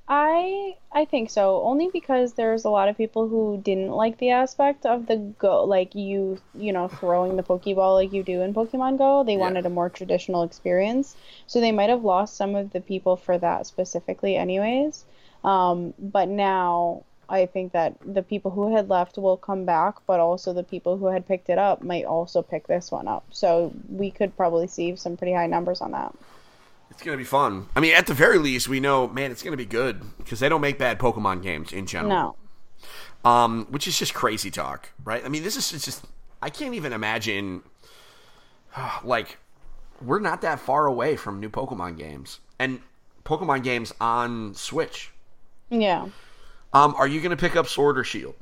[0.07, 4.29] I I think so, only because there's a lot of people who didn't like the
[4.29, 8.53] aspect of the go like you you know throwing the Pokeball like you do in
[8.53, 9.23] Pokemon Go.
[9.23, 11.15] They wanted a more traditional experience,
[11.47, 15.05] so they might have lost some of the people for that specifically, anyways.
[15.43, 20.19] Um, but now I think that the people who had left will come back, but
[20.19, 23.25] also the people who had picked it up might also pick this one up.
[23.31, 26.13] So we could probably see some pretty high numbers on that.
[26.95, 27.67] It's gonna be fun.
[27.75, 30.49] I mean, at the very least, we know, man, it's gonna be good because they
[30.49, 32.35] don't make bad Pokemon games in general.
[33.23, 33.29] No.
[33.29, 35.23] um, which is just crazy talk, right?
[35.23, 36.05] I mean, this is it's just
[36.41, 37.63] I can't even imagine.
[39.05, 39.37] Like,
[40.01, 42.81] we're not that far away from new Pokemon games and
[43.23, 45.11] Pokemon games on Switch.
[45.69, 46.07] Yeah.
[46.73, 48.35] Um, are you going to pick up Sword or Shield?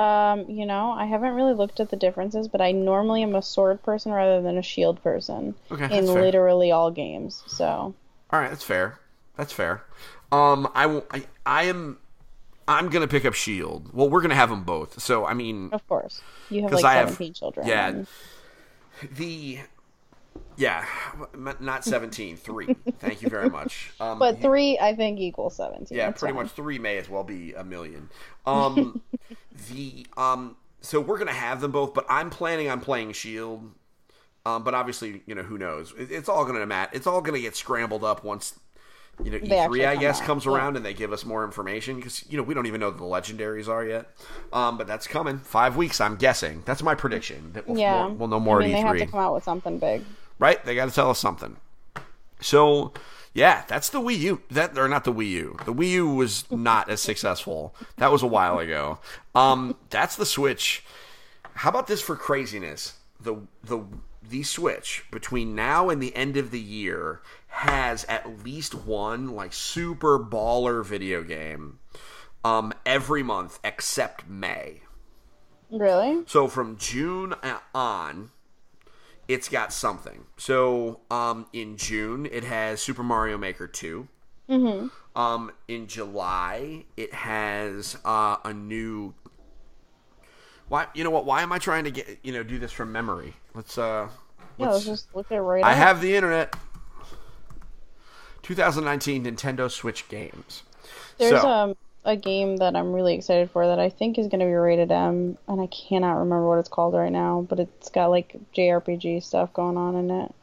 [0.00, 3.42] Um, you know, I haven't really looked at the differences, but I normally am a
[3.42, 7.42] sword person rather than a shield person Okay, in literally all games.
[7.46, 7.64] So,
[8.30, 8.98] All right, that's fair.
[9.36, 9.82] That's fair.
[10.32, 11.04] Um, I will.
[11.10, 11.98] I, I am.
[12.68, 13.90] I'm gonna pick up Shield.
[13.92, 15.02] Well, we're gonna have them both.
[15.02, 17.66] So I mean, of course, you have like I have- 17 children.
[17.66, 18.02] yeah.
[19.12, 19.58] the
[20.60, 20.84] yeah,
[21.58, 22.76] not 17, three.
[22.98, 23.92] Thank you very much.
[23.98, 25.96] Um, But 3 I think equals 17.
[25.96, 26.44] Yeah, That's pretty fine.
[26.44, 28.10] much three may as well be a million.
[28.44, 29.00] Um,
[29.70, 33.72] the um, so we're gonna have them both, but I'm planning on playing Shield.
[34.44, 35.94] Um, but obviously, you know, who knows?
[35.96, 36.90] It, it's all gonna mat.
[36.92, 38.58] It's all gonna get scrambled up once
[39.24, 40.52] you know They E3, I guess, out, comes yeah.
[40.52, 43.04] around and they give us more information because you know we don't even know the
[43.04, 44.10] legendaries are yet.
[44.52, 45.38] Um, but that's coming.
[45.38, 46.62] Five weeks, I'm guessing.
[46.66, 47.52] That's my prediction.
[47.54, 48.06] That we'll, Yeah.
[48.06, 49.78] we'll, we'll know more I mean, at they E3 have to come out with something
[49.78, 50.04] big.
[50.40, 50.64] Right?
[50.64, 51.56] They got to tell us something.
[52.40, 52.92] So
[53.32, 54.42] Yeah, that's the Wii U.
[54.50, 55.56] That or not the Wii U.
[55.64, 57.76] The Wii U was not as successful.
[57.98, 58.98] That was a while ago.
[59.36, 60.82] Um, that's the Switch.
[61.54, 62.94] How about this for craziness?
[63.20, 63.84] The the
[64.28, 69.52] the Switch between now and the end of the year has at least one like
[69.52, 71.80] super baller video game
[72.44, 74.82] um every month except May.
[75.70, 76.22] Really?
[76.26, 77.34] So from June
[77.74, 78.30] on,
[79.30, 80.24] it's got something.
[80.36, 84.08] So um, in June, it has Super Mario Maker 2.
[84.48, 85.18] Mm-hmm.
[85.18, 89.14] Um, in July, it has uh, a new.
[90.68, 91.24] Why you know what?
[91.24, 93.34] Why am I trying to get you know do this from memory?
[93.54, 94.08] Let's uh.
[94.58, 95.68] Yeah, let's- let's just look at it right now.
[95.68, 95.78] I up.
[95.78, 96.54] have the internet.
[98.42, 100.64] 2019 Nintendo Switch games.
[101.18, 104.40] There's so, um a game that I'm really excited for that I think is going
[104.40, 107.90] to be rated M, and I cannot remember what it's called right now, but it's
[107.90, 110.34] got like JRPG stuff going on in it.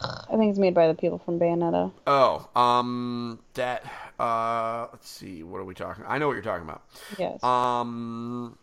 [0.00, 1.92] I think it's made by the people from Bayonetta.
[2.06, 3.84] Oh, um, that.
[4.18, 5.44] Uh, let's see.
[5.44, 6.04] What are we talking?
[6.08, 6.82] I know what you're talking about.
[7.18, 7.42] Yes.
[7.44, 8.58] Um,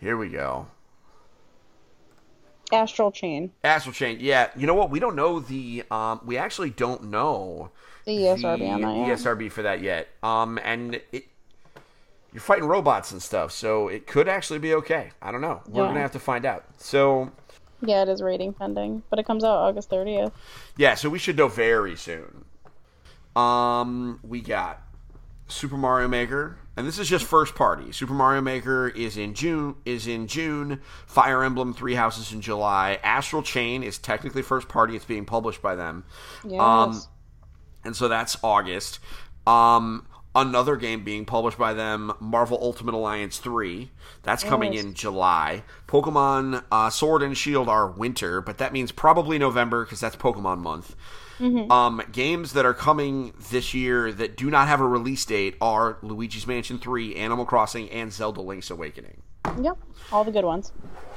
[0.00, 0.66] here we go.
[2.72, 3.52] Astral Chain.
[3.62, 4.18] Astral Chain.
[4.20, 4.90] Yeah, you know what?
[4.90, 5.84] We don't know the.
[5.90, 7.70] Um, we actually don't know
[8.04, 9.14] The ESRB on that, yeah.
[9.14, 10.08] ESRB for that yet.
[10.22, 11.24] Um, and it.
[12.32, 15.10] You're fighting robots and stuff, so it could actually be okay.
[15.22, 15.62] I don't know.
[15.68, 15.88] We're Yeah.
[15.88, 16.64] gonna have to find out.
[16.78, 17.30] So,
[17.80, 20.32] Yeah, it is rating pending, but it comes out August 30th.
[20.76, 22.44] yeah, so we should know very soon.
[23.36, 24.80] Um, we got
[25.46, 27.92] Super Mario Maker, and this is just first party.
[27.92, 29.76] Super Mario Maker is in June.
[29.84, 30.80] Is in June.
[31.06, 32.98] Fire Emblem Three Houses in July.
[33.04, 34.96] Astral Chain is technically first party.
[34.96, 36.04] It's being published by them.
[36.44, 36.60] Yes.
[36.60, 37.00] Um,
[37.84, 38.98] and so that's August.
[39.46, 43.90] Um, another game being published by them, Marvel Ultimate Alliance 3.
[44.22, 44.84] That's coming Yes.
[44.84, 45.62] in July.
[45.86, 50.58] Pokemon uh, Sword and Shield are winter, but that means probably November because that's Pokemon
[50.60, 50.96] month.
[51.40, 55.98] Um, games that are coming this year that do not have a release date are
[56.00, 59.20] Luigi's Mansion 3, Animal Crossing, and Zelda Link's Awakening.
[59.60, 59.76] Yep.
[60.12, 60.72] All the good ones.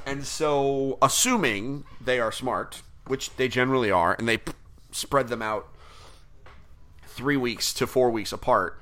[0.07, 4.53] And so, assuming they are smart, which they generally are, and they p-
[4.91, 5.67] spread them out
[7.17, 8.79] three weeks to four weeks apart,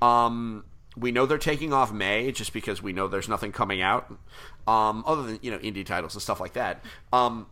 [0.00, 0.64] um,
[0.96, 4.12] we know they're taking off May just because we know there's nothing coming out,
[4.68, 6.84] um, other than you know indie titles and stuff like that.
[7.12, 7.46] Um,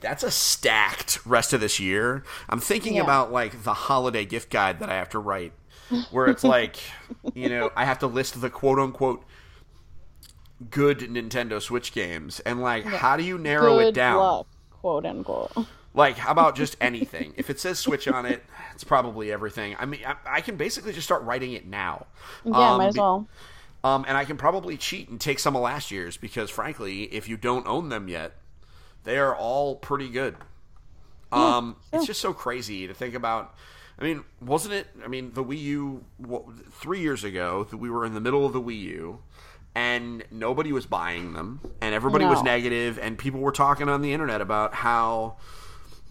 [0.00, 2.22] that's a stacked rest of this year.
[2.48, 3.02] I'm thinking Yeah.
[3.02, 5.52] about like the holiday gift guide that I have to write,
[6.10, 6.76] where it's like,
[7.34, 9.24] you know, I have to list the quote unquote
[10.70, 14.18] good Nintendo Switch games, and like, how do you narrow good it down?
[14.18, 15.52] luck, quote unquote.
[15.94, 17.34] Like, how about just anything?
[17.36, 19.76] if it says Switch on it, it's probably everything.
[19.78, 22.06] I mean, I, I can basically just start writing it now.
[22.44, 23.28] Yeah, Um, might as well.
[23.82, 27.28] Um, and I can probably cheat and take some of last year's because, frankly, if
[27.28, 28.32] you don't own them yet,
[29.04, 30.36] they are all pretty good.
[31.32, 33.54] Um, It's just so crazy to think about.
[33.98, 34.86] I mean, wasn't it?
[35.04, 38.52] I mean, the Wii U what, three years ago, we were in the middle of
[38.52, 39.18] the Wii U,
[39.74, 44.12] and nobody was buying them, and everybody was negative, and people were talking on the
[44.12, 45.36] internet about how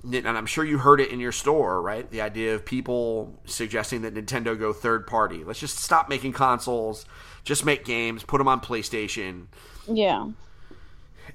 [0.04, 2.10] and I'm sure you heard it in your store, right?
[2.10, 5.44] The idea of people suggesting that Nintendo go third party.
[5.44, 7.06] Let's just stop making consoles,
[7.44, 9.48] just make games, put them on PlayStation.
[9.88, 10.30] Yeah.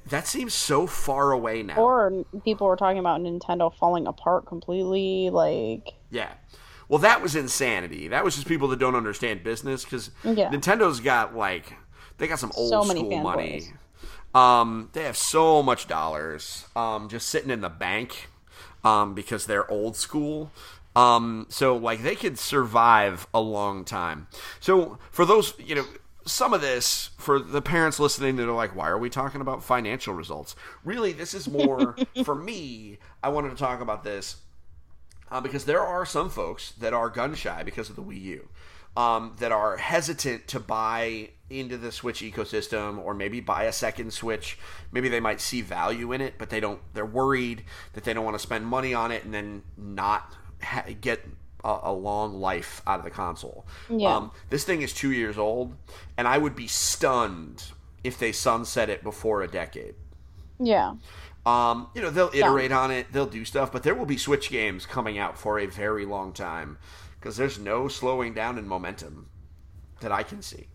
[0.08, 1.76] That seems so far away now.
[1.76, 5.30] Or people were talking about Nintendo falling apart completely.
[5.30, 6.32] Like, yeah.
[6.88, 8.08] Well, that was insanity.
[8.08, 10.50] That was just people that don't understand business because Yeah.
[10.50, 11.74] Nintendo's got like
[12.18, 13.62] they got some old So many school money.
[14.34, 18.28] Um, they have so much dollars um, just sitting in the bank
[18.84, 20.50] um, because they're old school.
[20.96, 24.28] Um, so like they could survive a long time.
[24.60, 25.86] So for those, you know,
[26.26, 29.62] some of this for the parents listening that are like, why are we talking about
[29.62, 30.54] financial results?
[30.84, 32.98] Really, this is more for me.
[33.22, 34.36] I wanted to talk about this
[35.30, 38.48] uh, because there are some folks that are gun shy because of the Wii U,
[38.96, 44.12] um, that are hesitant to buy into the Switch ecosystem or maybe buy a second
[44.12, 44.58] Switch.
[44.92, 46.80] Maybe they might see value in it, but they don't.
[46.94, 50.86] They're worried that they don't want to spend money on it and then not ha-
[51.00, 51.20] get
[51.62, 53.66] a, a long life out of the console.
[53.88, 54.16] Yeah.
[54.16, 55.74] Um, this thing is two years old,
[56.16, 57.64] and I would be stunned
[58.02, 59.94] if they sunset it before a decade.
[60.58, 60.94] yeah.
[61.46, 64.48] Um, you know, they'll iterate on it, they'll do stuff, but there will be Switch
[64.50, 66.78] games coming out for a very long time
[67.20, 69.28] because there's no slowing down in momentum
[70.00, 70.68] that I can see.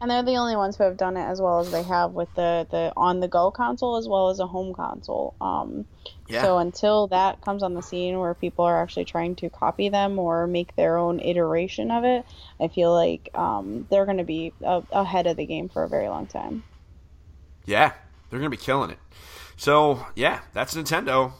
[0.00, 2.32] And they're the only ones who have done it as well as they have with
[2.34, 5.34] the, the on the go console as well as a home console.
[5.40, 5.84] Um,
[6.26, 6.42] Yeah.
[6.42, 10.18] So until that comes on the scene where people are actually trying to copy them
[10.18, 12.24] or make their own iteration of it,
[12.58, 15.88] I feel like um, they're going to be a- ahead of the game for a
[15.88, 16.62] very long time.
[17.66, 17.92] Yeah,
[18.30, 18.98] they're going to be killing it.
[19.56, 21.32] So, yeah, that's Nintendo.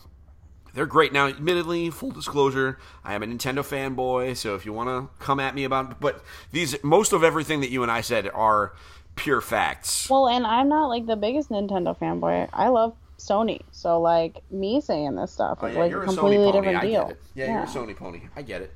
[0.74, 1.12] They're great.
[1.12, 5.40] Now, admittedly, full disclosure, I am a Nintendo fanboy, so if you want to come
[5.40, 8.72] at me about, but these most of everything that you and I said are
[9.16, 10.08] pure facts.
[10.08, 12.48] Well, and I'm not like the biggest Nintendo fanboy.
[12.52, 16.06] I love Sony, so like me saying this stuff Oh, is yeah, like you're a
[16.06, 16.52] completely pony.
[16.52, 17.02] different I deal.
[17.02, 17.22] get it.
[17.34, 18.22] Yeah, you're a Sony pony.
[18.36, 18.72] I get it.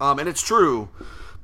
[0.00, 0.88] Um, and it's true.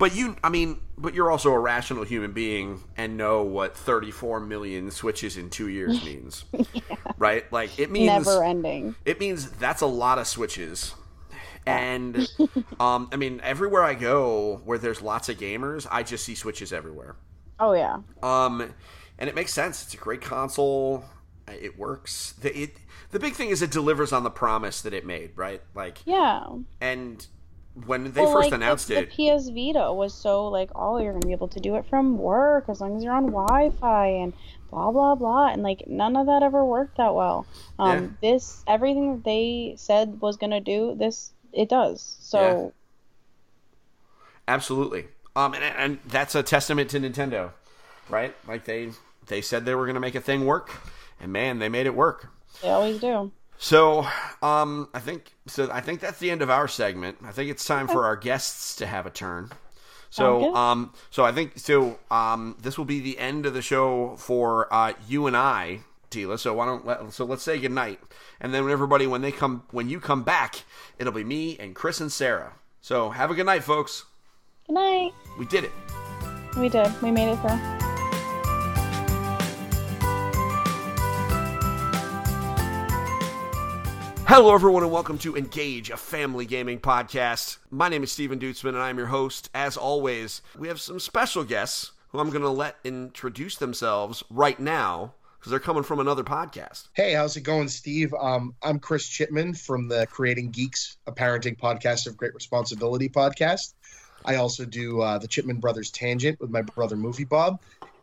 [0.01, 4.41] But you, I mean, but you're also a rational human being and know what 34
[4.41, 6.45] million switches in two years means,
[7.19, 7.51] right?
[7.53, 8.97] Like it means Never ending.
[9.05, 10.95] it means that's a lot of switches.
[11.67, 12.27] And
[12.81, 16.73] um, I mean, everywhere I go where there's lots of gamers, I just see switches
[16.73, 17.17] everywhere.
[17.61, 17.99] Oh yeah.
[18.23, 18.75] Um,
[19.19, 19.85] and it makes sense.
[19.85, 21.05] It's a great console.
[21.47, 22.33] It works.
[22.41, 22.77] The, it,
[23.11, 25.61] the big thing is it delivers on the promise that it made, right?
[25.75, 26.47] Like, Yeah.
[26.81, 27.27] and
[27.87, 30.99] when they well, first like, announced the, it, the PS Vita was so like, oh,
[30.99, 34.07] you're gonna be able to do it from work as long as you're on Wi-Fi
[34.07, 34.33] and
[34.71, 37.47] blah blah blah, and like none of that ever worked that well.
[37.79, 42.17] Um, this everything that they said was gonna do, this it does.
[42.21, 42.73] So
[44.49, 45.07] absolutely.
[45.37, 47.53] Um, and, and that's a testament to Nintendo,
[48.09, 48.35] right?
[48.47, 48.91] Like they
[49.27, 50.71] they said they were going to make a thing work,
[51.21, 52.29] and man, they made it work.
[52.63, 53.33] they always do.
[53.63, 54.07] So,
[54.41, 55.69] um, I think so.
[55.71, 57.19] I think that's the end of our segment.
[57.23, 59.51] I think it's time for our guests to have a turn.
[60.09, 61.99] So, um, so I think so.
[62.11, 66.39] Um, this will be the end of the show for uh, you and I, Tila.
[66.39, 68.01] So why don't let, so let's say goodnight,
[68.41, 70.65] and then when everybody when they come when you come back,
[70.99, 72.55] it'll be me and Chris and Sarah.
[72.81, 74.07] So have a good night, folks.
[74.67, 75.13] Good night.
[75.39, 75.73] We did it.
[76.57, 76.91] We did.
[77.03, 77.90] We made it through.
[84.33, 87.59] Hello, everyone, and welcome to Engage, a family gaming podcast.
[87.69, 89.51] My name is Steven Dutzman, and I'm your host.
[89.55, 94.61] As always, we have some special guests who I'm going to let introduce themselves right
[94.61, 96.87] now because they're coming from another podcast.
[96.93, 98.15] Hey, how's it going, Steve?
[98.15, 103.75] Um, I'm Chris Chipman from the Creating Geeks, a parenting podcast of Great Responsibility podcast.
[104.25, 107.61] I also do uh, the Chipman Brothers Tangent with my brother Movie Bob,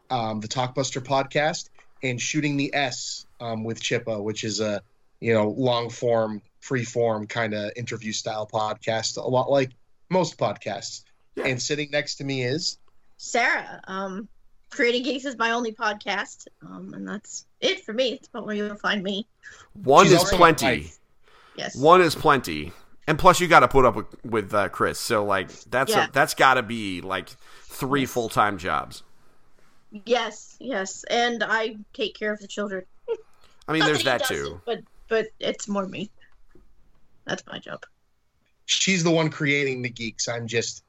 [0.10, 1.70] um, the Talkbuster podcast,
[2.04, 4.82] and Shooting the S um, with Chippa, which is a
[5.20, 9.72] you know long form, free form kind of interview style podcast, a lot like
[10.10, 11.04] most podcasts.
[11.36, 11.46] Yeah.
[11.48, 12.78] And sitting next to me is
[13.18, 13.82] Sarah.
[13.88, 14.28] Um,
[14.70, 18.14] Creating Geeks is my only podcast, um, and that's it for me.
[18.14, 19.26] It's about where you'll find me.
[19.84, 20.66] One She's is plenty.
[20.66, 20.98] wife.
[21.56, 21.76] Yes.
[21.76, 22.74] One is plenty.
[23.08, 25.00] And plus, you got to put up with, with uh, Chris.
[25.00, 26.08] So, like, that's Yeah.
[26.08, 27.30] a, that's got to be like
[27.64, 28.10] three Yes.
[28.12, 29.04] full time jobs.
[30.06, 32.84] Yes, yes, and I take care of the children.
[33.68, 34.62] I mean, Not there's he that doesn't, too.
[34.66, 36.10] but but it's more me.
[37.26, 37.84] That's my job.
[38.66, 40.28] she's the one creating the geeks.
[40.28, 40.84] I'm just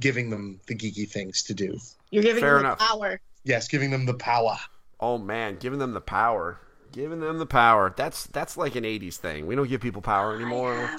[0.00, 1.78] giving them the geeky things to do.
[2.10, 2.78] You're giving Fair them enough.
[2.78, 3.20] the power.
[3.44, 4.56] Yes, giving them the power.
[4.98, 6.58] Oh man, giving them the power.
[6.92, 7.94] Giving them the power.
[7.96, 9.46] That's that's like an '80s thing.
[9.46, 10.90] We don't give people power anymore.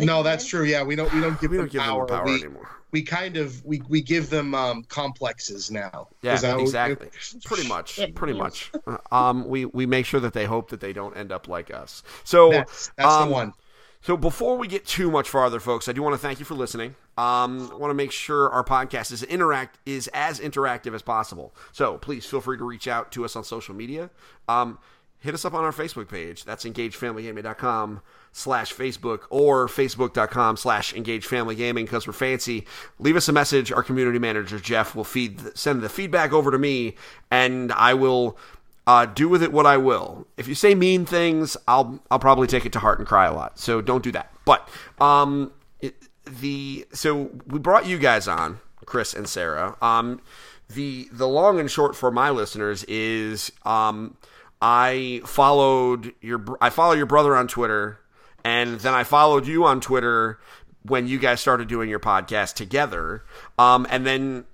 [0.00, 0.64] No, that's true.
[0.64, 2.06] Yeah, we don't we don't give We them don't give power.
[2.06, 2.68] them power we, anymore.
[2.96, 6.08] We kind of we, we give them um, complexes now.
[6.22, 7.10] Yeah, Is that exactly.
[7.44, 8.00] Pretty much.
[8.14, 8.72] Pretty much.
[9.12, 12.02] Um, we we make sure that they hope that they don't end up like us.
[12.24, 13.52] So That's, that's um, the one.
[14.00, 16.54] So before we get too much farther, folks, I do want to thank you for
[16.54, 16.94] listening.
[17.18, 21.54] Um, I want to make sure our podcast is interact is as interactive as possible.
[21.72, 24.08] So please feel free to reach out to us on social media.
[24.48, 24.78] Um,
[25.26, 26.44] hit us up on our Facebook page.
[26.44, 28.00] That's engagefamilygaming.com
[28.32, 32.64] slash Facebook or facebook.com slash engagefamilygaming because we're fancy.
[32.98, 33.72] Leave us a message.
[33.72, 36.94] Our community manager, Jeff, will feed send the feedback over to me
[37.30, 38.38] and I will
[38.86, 40.26] uh, do with it what I will.
[40.36, 43.34] If you say mean things, I'll I'll probably take it to heart and cry a
[43.34, 43.58] lot.
[43.58, 44.32] So don't do that.
[44.44, 44.68] But
[45.00, 49.76] um, it, the so we brought you guys on, Chris and Sarah.
[49.82, 50.22] Um,
[50.68, 54.16] the the long and short for my listeners is um,
[54.60, 58.00] I followed your I follow your brother on Twitter,
[58.44, 60.38] and then I followed you on Twitter
[60.82, 63.24] when you guys started doing your podcast together.
[63.58, 64.44] Um, and then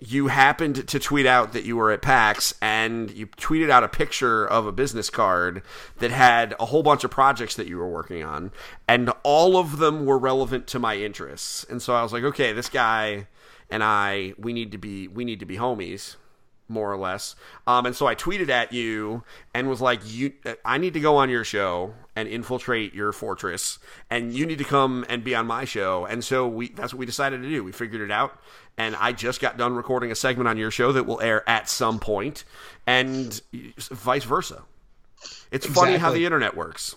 [0.00, 3.88] you happened to tweet out that you were at PAX and you tweeted out a
[3.88, 5.62] picture of a business card
[5.98, 8.50] that had a whole bunch of projects that you were working on
[8.88, 11.64] and all of them were relevant to my interests.
[11.68, 13.26] And so I was like, okay, this guy
[13.70, 16.16] and I we need to be we need to be homies
[16.70, 17.34] more or less.
[17.66, 19.24] Um, and so I tweeted at you
[19.54, 20.32] and was like, "You,
[20.64, 23.78] I need to go on your show and infiltrate your fortress,
[24.08, 27.00] and you need to come and be on my show." And so we that's what
[27.00, 27.62] we decided to do.
[27.64, 28.38] We figured it out,
[28.78, 31.68] and I just got done recording a segment on your show that will air at
[31.68, 32.44] some point,
[32.86, 33.40] and
[33.78, 34.62] vice versa.
[35.50, 36.96] It's funny how the internet works.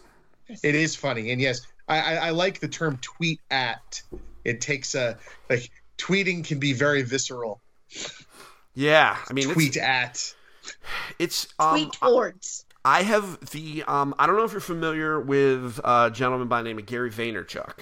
[0.62, 4.02] It is funny, and yes, I, I, I like the term tweet at.
[4.46, 5.18] It takes a
[5.50, 7.62] like tweeting can be very visceral.
[8.76, 10.36] Yeah, I mean, tweet it's at.
[11.20, 12.66] it's um, Tweet towards.
[12.86, 13.84] I have the.
[13.88, 17.12] Um, I don't know if you're familiar with a gentleman by the name of Gary
[17.12, 17.74] Vaynerchuk.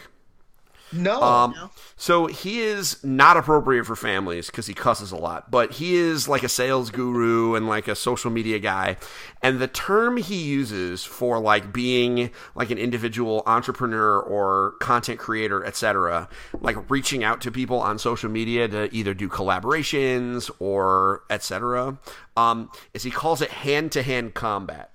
[0.94, 1.22] No.
[1.22, 1.70] Um, No.
[1.96, 6.28] so he is not appropriate for families because he cusses a lot, but he is
[6.28, 8.98] like a sales guru and like a social media guy.
[9.42, 15.64] And the term he uses for like being like an individual entrepreneur or content creator,
[15.66, 16.28] etc.,
[16.60, 21.98] like reaching out to people on social media to either do collaborations or etc.,
[22.38, 24.92] um, is he calls it hand to hand combat.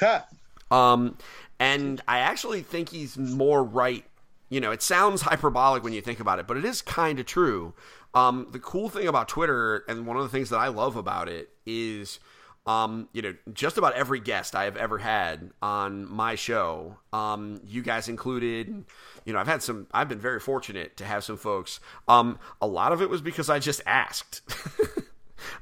[0.00, 0.26] Ha.
[0.70, 1.18] Um,
[1.58, 4.04] and I actually think he's more right.
[4.52, 7.24] You know, it sounds hyperbolic when you think about it, but it is kind of
[7.24, 7.72] true.
[8.12, 11.30] Um, the cool thing about Twitter, and one of the things that I love about
[11.30, 12.20] it, is,
[12.66, 17.62] um, you know, just about every guest I have ever had on my show, um,
[17.64, 18.84] you guys included.
[19.24, 19.86] You know, I've had some.
[19.90, 21.80] I've been very fortunate to have some folks.
[22.06, 24.42] Um, a lot of it was because I just asked.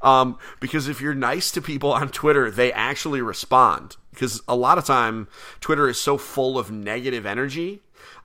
[0.02, 3.96] Um, because if you're nice to people on Twitter, they actually respond.
[4.10, 5.28] Because a lot of time,
[5.60, 7.80] Twitter is so full of negative energy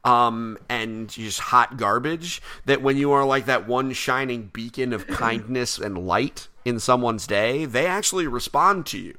[0.05, 5.05] um, and just hot garbage that when you are like that one shining beacon of
[5.07, 9.17] kindness and light in someone's day, they actually respond to you.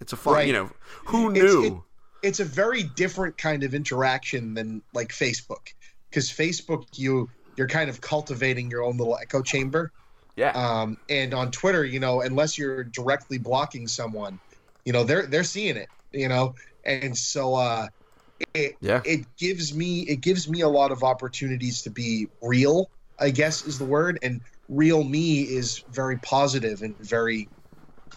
[0.00, 0.46] It's a fun, Right.
[0.46, 0.70] you know,
[1.06, 1.64] who It's- knew?
[1.64, 1.72] it-
[2.20, 5.72] it's a very different kind of interaction than like Facebook,
[6.10, 9.92] because Facebook you you're kind of cultivating your own little echo chamber.
[10.36, 10.50] yeah.
[10.50, 14.38] Um, and on Twitter, you know, unless you're directly blocking someone,
[14.84, 16.54] you know, they're they're seeing it, you know,
[16.84, 17.86] and so uh,
[18.54, 19.02] it Yeah.
[19.04, 22.90] it gives me it gives me a lot of opportunities to be real.
[23.18, 27.50] I guess is the word, and real me is very positive and very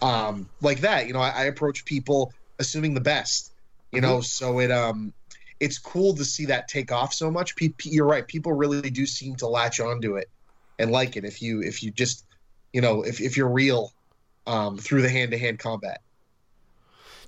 [0.00, 1.06] um like that.
[1.06, 3.52] You know, I, I approach people assuming the best.
[3.90, 5.12] You know, so it um
[5.60, 7.54] it's cool to see that take off so much.
[7.56, 8.26] Pe- you're right.
[8.26, 10.28] People really do seem to latch onto it
[10.78, 12.26] and like it if you if you just
[12.72, 13.92] you know if, if you're real
[14.46, 16.00] um, through the hand to hand combat.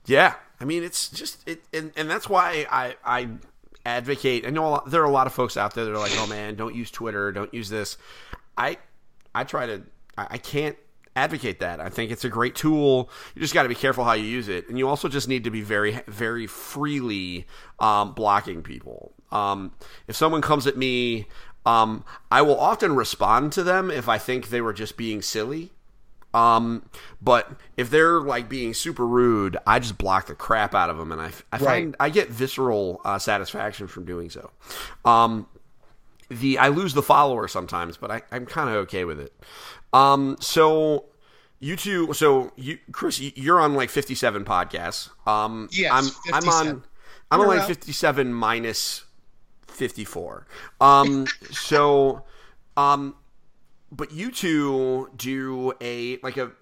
[0.06, 3.28] Yeah, I mean it's just it, and, and that's why I I
[3.86, 4.46] advocate.
[4.46, 6.26] I know lot, there are a lot of folks out there that are like, oh
[6.26, 7.96] man, don't use Twitter, don't use this.
[8.56, 8.78] I
[9.34, 9.82] I try to
[10.16, 10.76] I, I can't
[11.16, 11.80] advocate that.
[11.80, 13.10] I think it's a great tool.
[13.34, 15.44] You just got to be careful how you use it, and you also just need
[15.44, 17.46] to be very very freely
[17.78, 19.12] um, blocking people.
[19.30, 19.72] Um,
[20.06, 21.26] if someone comes at me.
[21.66, 25.72] Um, I will often respond to them if I think they were just being silly.
[26.34, 26.84] Um,
[27.22, 31.12] but if they're like being super rude, I just block the crap out of them,
[31.12, 34.50] and I, I find I get visceral uh, satisfaction from doing so.
[35.04, 35.46] Um,
[36.28, 39.32] the I lose the follower sometimes, but I, I'm kind of okay with it.
[39.92, 41.04] Um, so
[41.60, 45.10] you two, so you, Chris, you- you're on like 57 podcasts.
[45.28, 46.82] Um, Yes, I'm I'm on
[47.30, 49.04] I'm on like 57 minus
[49.68, 50.46] 54.
[50.80, 52.24] Um, so
[52.76, 53.14] um,
[53.96, 56.52] but you two do a like a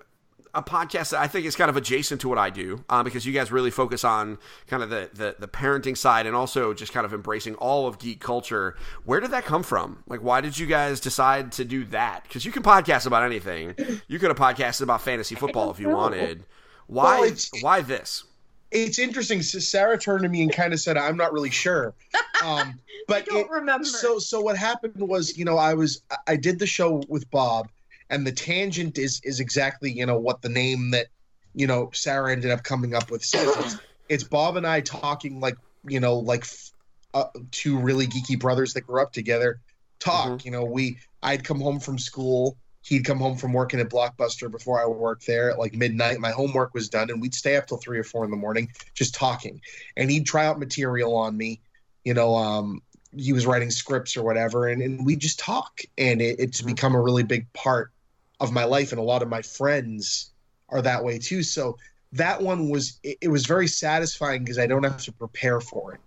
[0.55, 3.25] a podcast that I think is kind of adjacent to what I do, uh, because
[3.25, 6.93] you guys really focus on kind of the, the the parenting side and also just
[6.93, 8.77] kind of embracing all of geek culture.
[9.05, 10.03] Where did that come from?
[10.07, 12.25] Like, why did you guys decide to do that?
[12.25, 13.75] Because you can podcast about anything.
[14.09, 16.45] You could have podcasted about fantasy football if you wanted.
[16.87, 17.21] Why?
[17.21, 18.25] Well, why this?
[18.73, 19.43] It's interesting.
[19.43, 21.95] So Sarah turned to me and kind of said, "I'm not really sure,"
[22.45, 23.85] um, but I don't it- remember.
[23.85, 27.69] So so what happened was, you know, I was I- did the show with Bob,
[28.11, 31.07] and the tangent is is exactly you know what the name that
[31.55, 33.49] you know Sarah ended up coming up with says.
[33.59, 33.77] It's,
[34.09, 35.57] it's Bob and I talking like
[35.87, 36.73] you know like f-
[37.15, 39.61] uh, two really geeky brothers that grew up together
[40.03, 40.45] talk.
[40.45, 42.57] You know, we I'd come home from school.
[42.83, 46.19] He'd come home from working at Blockbuster before I worked there at like midnight.
[46.19, 48.71] My homework was done, and we'd stay up till three or four in the morning
[48.95, 49.61] just talking.
[49.97, 51.61] And he'd try out material on me.
[52.05, 52.83] You know, um,
[53.17, 55.81] he was writing scripts or whatever, and, and we just talk.
[55.97, 57.93] And it, it's become a really big part
[58.41, 60.33] of my life, and a lot of my friends
[60.69, 61.45] are that way too.
[61.45, 61.79] So
[62.13, 65.95] that one was it, it was very satisfying because I don't have to prepare for
[65.95, 66.01] it.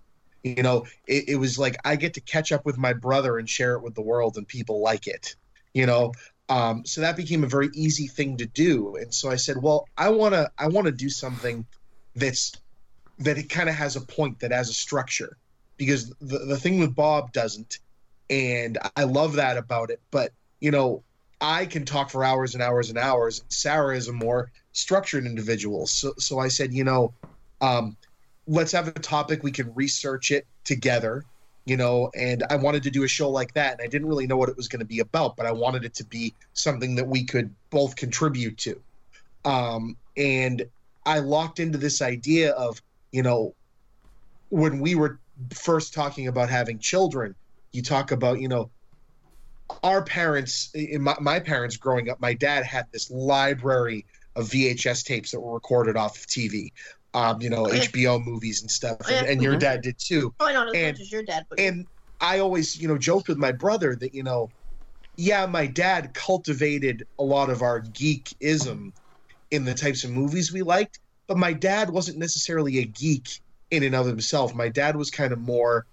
[0.43, 3.49] You know, it, it was like I get to catch up with my brother and
[3.49, 5.36] share it with the world, and people like it.
[5.73, 6.13] You know,
[6.49, 8.95] um, so that became a very easy thing to do.
[8.95, 11.65] And so I said, well, I wanna I wanna do something
[12.15, 12.53] that's
[13.19, 15.37] that it kind of has a point that has a structure
[15.77, 17.79] because the, the thing with Bob doesn't.
[18.29, 20.01] And I love that about it.
[20.11, 21.03] But, you know,
[21.39, 23.43] I can talk for hours and hours and hours.
[23.49, 25.85] Sarah is a more structured individual.
[25.87, 27.13] So, so I said, you know,
[27.61, 27.95] um,
[28.47, 29.43] let's have a topic.
[29.43, 31.23] We can research it together,
[31.66, 32.11] you know.
[32.16, 33.74] And I wanted to do a show like that.
[33.74, 35.84] And I didn't really know what it was going to be about, but I wanted
[35.86, 38.80] it to be something that we could both contribute to.
[39.43, 40.66] Um, and
[41.05, 43.53] I locked into this idea of, you know,
[44.49, 45.20] when we were
[45.53, 47.36] first talking about having children,
[47.72, 48.70] you talk about, you know,
[49.84, 54.05] our parents, my, my parents growing up, my dad had this library
[54.36, 56.72] of VHS tapes that were recorded off of TV.
[57.16, 57.72] Um, you know, Oh.
[57.74, 59.59] HBO movies and stuff, Oh, and, and your Mhm.
[59.59, 60.34] dad did too.
[60.38, 61.88] Probably not as And- much as your dad, but And
[62.20, 64.49] I always, you know, joked with my brother that, you know,
[65.16, 68.91] yeah, my dad cultivated a lot of our geekism
[69.49, 73.39] in the types of movies we liked, but my dad wasn't necessarily a geek
[73.72, 74.53] in and of himself.
[74.53, 75.86] My dad was kind of more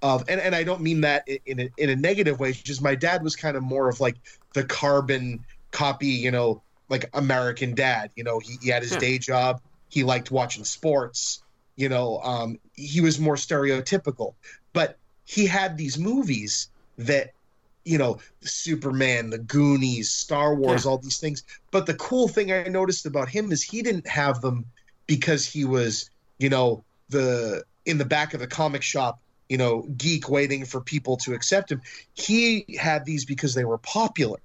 [0.00, 2.80] of, and, and I don't mean that in a, in a negative way, it's just
[2.82, 4.14] my dad was kind of more of like
[4.54, 8.10] the carbon copy, you know, like American dad.
[8.14, 8.98] You know, he, he had his Yeah.
[9.00, 11.42] day job, he liked watching sports,
[11.76, 14.34] you know, um, he was more stereotypical.
[14.72, 16.68] But he had these movies
[16.98, 17.32] that
[17.84, 21.42] you know superman the goonies star wars all these things.
[21.70, 24.66] But the cool thing i noticed about him is he didn't have them
[25.06, 29.82] because he was you know the in the back of the comic shop you know
[29.96, 31.80] geek waiting for people to accept him.
[32.14, 34.40] He had these because they were popular.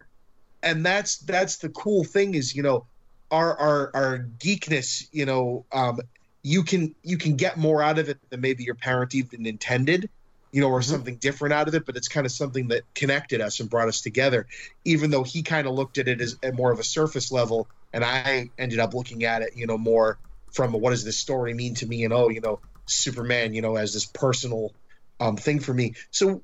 [0.62, 2.86] And that's that's the cool thing is you know
[3.34, 6.00] our our our geekness you know um
[6.44, 10.10] you can you can get more out of it than maybe your parent even intended
[10.52, 10.84] you know, or Mhm.
[10.84, 13.88] something different out of it, but it's kind of something that connected us and brought
[13.88, 14.48] us together,
[14.86, 17.70] even though he kind of looked at it as at more of a surface level,
[17.92, 20.20] and I ended up looking at it, you know, more
[20.52, 23.78] from what does this story mean to me, and oh, you know, Superman, you know,
[23.78, 24.76] as this personal
[25.20, 25.96] um, thing for me.
[26.12, 26.42] So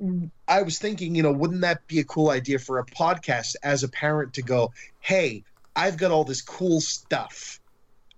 [0.47, 3.83] I was thinking, you know, wouldn't that be a cool idea for a podcast as
[3.83, 5.43] a parent to go, hey,
[5.79, 7.61] I've got all this cool stuff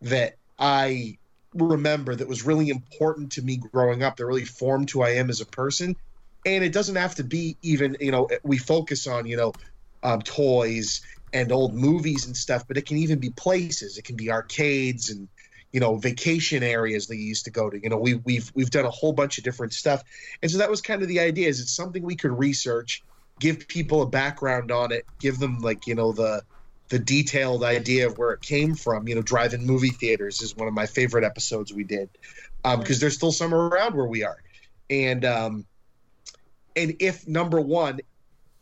[0.02, 1.20] that I
[1.54, 5.30] remember that was really important to me growing up that really formed who I am
[5.30, 5.96] as a person.
[6.44, 9.54] And it doesn't have to be even, you know, we focus on, you know,
[10.02, 11.02] um, toys
[11.34, 14.00] and old movies and stuff, but it can even be places.
[14.00, 15.28] It can be arcades and,
[15.72, 17.80] you know, vacation areas that you used to go to.
[17.80, 20.04] You know, we, we've we've done a whole bunch of different stuff,
[20.42, 21.48] and so that was kind of the idea.
[21.48, 23.04] Is it's something we could research,
[23.40, 26.42] give people a background on it, give them like you know the
[26.92, 29.08] the detailed idea of where it came from.
[29.08, 32.10] You know, drive-in movie theaters is one of my favorite episodes we did
[32.64, 34.38] because there's still some around where we are,
[34.90, 35.66] and um,
[36.76, 38.02] and if number one,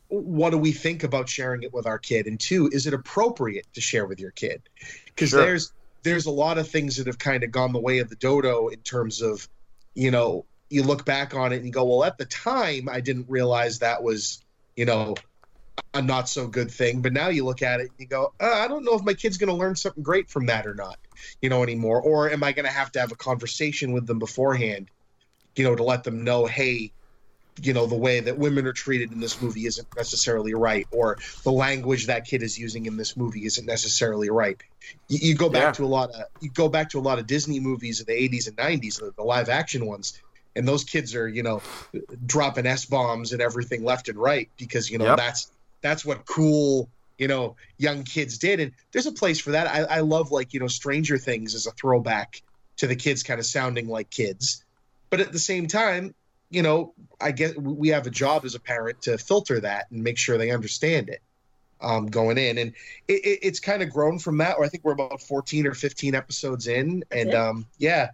[0.10, 3.66] what do we think about sharing it with our kid, and two, is it appropriate
[3.74, 4.62] to share with your kid?
[5.08, 5.42] Because Sure.
[5.42, 5.74] there's
[6.04, 8.68] there's a lot of things that have kind of gone the way of the dodo
[8.68, 9.50] in terms of,
[9.96, 13.02] you know, you look back on it and you go, well, at the time I
[13.02, 14.42] didn't realize that was,
[14.78, 15.16] you know,
[15.94, 17.02] a not so good thing.
[17.02, 19.14] But now you look at it and you go, uh, I don't know if my
[19.14, 20.98] kid's going to learn something great from that or not,
[21.42, 22.02] you know, anymore.
[22.02, 24.92] Or am I going to have to have a conversation with them beforehand,
[25.56, 26.94] you know, to let them know, hey,
[27.62, 31.18] you know, the way that women are treated in this movie isn't necessarily right, or
[31.44, 34.62] the language that kid is using in this movie isn't necessarily right.
[35.10, 35.74] You, you go back Yeah.
[35.74, 38.14] to a lot of you go back to a lot of Disney movies of the
[38.14, 40.22] 80s and 90s, the, the live action ones,
[40.56, 41.66] and those kids are, you know,
[42.26, 45.16] dropping S bombs and everything left and right because you know Yep.
[45.16, 45.52] that's
[45.82, 49.68] that's what cool you know young kids did, and there's a place for that.
[49.68, 52.42] I, I love like you know Stranger Things as a throwback
[52.78, 54.64] to the kids kind of sounding like kids,
[55.10, 56.16] but at the same time,
[56.50, 60.04] you know, I get we have a job as a parent to filter that and
[60.04, 61.22] make sure they understand it
[61.82, 62.74] um, going in, and
[63.08, 64.58] it, it, it's kind of grown from that.
[64.58, 67.36] Or I think we're about 14 or 15 episodes in, and it?
[67.36, 68.10] um, yeah,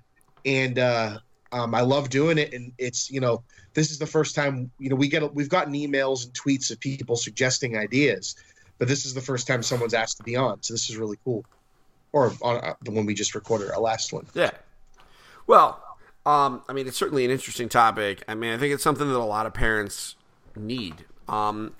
[0.45, 1.20] and uh,
[1.52, 2.54] um, I love doing it.
[2.54, 3.43] And it's you know,
[3.74, 6.80] this is the first time you know we get we've gotten emails and tweets of
[6.80, 8.36] people suggesting ideas,
[8.78, 11.18] but this is the first time someone's asked to be on, so this is really
[11.24, 11.46] cool.
[12.12, 14.26] Or on uh, the one we just recorded, our last one.
[14.34, 14.52] Yeah.
[15.48, 15.82] Well,
[16.26, 18.24] um, I mean, it's certainly an interesting topic.
[18.28, 20.16] I mean, I think it's something that a lot of parents
[20.56, 21.06] need.
[21.28, 21.76] Um,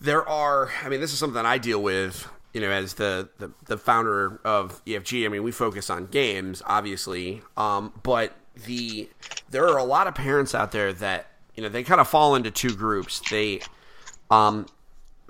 [0.00, 3.50] there are, I mean, this is something I deal with, you know, as the, the,
[3.66, 5.26] the founder of EFG.
[5.26, 9.08] I mean, we focus on games, obviously, um, but the
[9.50, 12.34] there are a lot of parents out there that you know they kind of fall
[12.34, 13.20] into two groups.
[13.30, 13.60] They
[14.30, 14.66] um,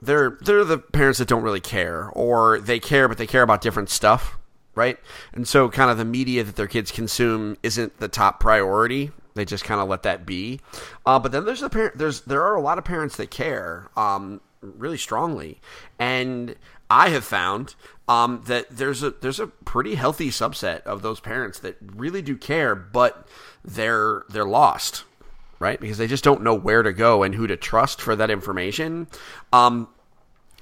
[0.00, 3.60] they're they're the parents that don't really care, or they care but they care about
[3.60, 4.38] different stuff,
[4.74, 4.98] right?
[5.32, 9.10] And so, kind of the media that their kids consume isn't the top priority.
[9.34, 10.60] They just kind of let that be.
[11.06, 11.98] Uh, but then there's the parent.
[11.98, 15.60] There's there are a lot of parents that care um, really strongly,
[15.98, 16.56] and
[16.90, 17.74] I have found
[18.08, 22.36] um, that there's a there's a pretty healthy subset of those parents that really do
[22.36, 23.26] care, but
[23.64, 25.04] they're they're lost
[25.60, 25.78] right?
[25.78, 29.06] Because they just don't know where to go and who to trust for that information.
[29.52, 29.88] Um,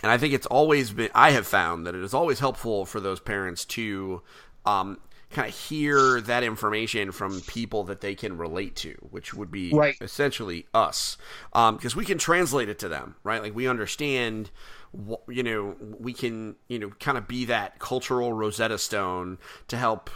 [0.03, 3.01] and I think it's always been, I have found that it is always helpful for
[3.01, 4.23] those parents to
[4.67, 4.99] um,
[5.31, 9.71] kind of hear that information from people that they can relate to, which would be
[9.73, 9.95] Right.
[10.01, 11.17] essentially us.
[11.53, 13.41] Because we can translate it to them, right?
[13.43, 14.51] Like we understand.
[14.93, 19.77] Wh- You know, we can, you know, kind of be that cultural Rosetta Stone to
[19.77, 20.11] help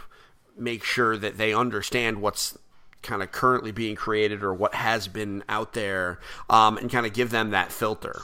[0.57, 2.57] make sure that they understand what's
[3.01, 6.19] kind of currently being created or what has been out there
[6.49, 8.21] um, and kind of give them that filter.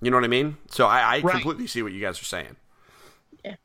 [0.00, 0.56] You know what I mean?
[0.70, 1.46] So I, I Right.
[1.46, 2.56] completely see what you guys are saying.
[3.44, 3.56] Yeah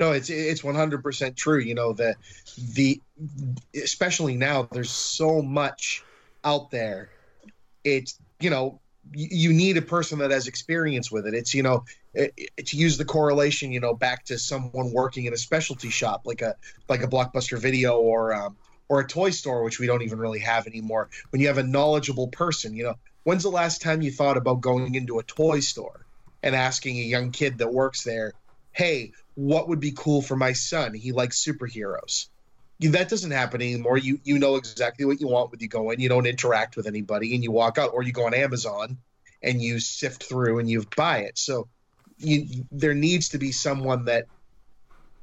[0.00, 1.58] no, it's it's one hundred percent true.
[1.60, 2.16] You know the
[2.56, 3.00] the
[3.74, 6.06] especially now there's so much
[6.44, 7.12] out there.
[7.84, 8.81] It's you know y-
[9.12, 11.34] you need a person that has experience with it.
[11.34, 11.84] It's you know
[12.14, 15.90] it, it- to use the correlation you know back to someone working in a specialty
[15.90, 16.56] shop like a
[16.88, 18.56] like a blockbuster video or um,
[18.88, 21.10] or a toy store which we don't even really have anymore.
[21.30, 22.94] When you have a knowledgeable person, you know
[23.24, 26.06] when's the last time you thought about going into a toy store
[26.42, 28.34] and asking a young kid that works there,
[28.72, 30.94] hey, what would be cool for my son?
[30.94, 32.26] He likes superheroes.
[32.80, 33.96] That doesn't happen anymore.
[33.96, 36.00] You you know exactly what you want when you go in.
[36.00, 38.98] You don't interact with anybody, and you walk out, or you go on Amazon,
[39.42, 41.38] and you sift through and you buy it.
[41.38, 41.68] So,
[42.18, 44.26] you there needs to be someone that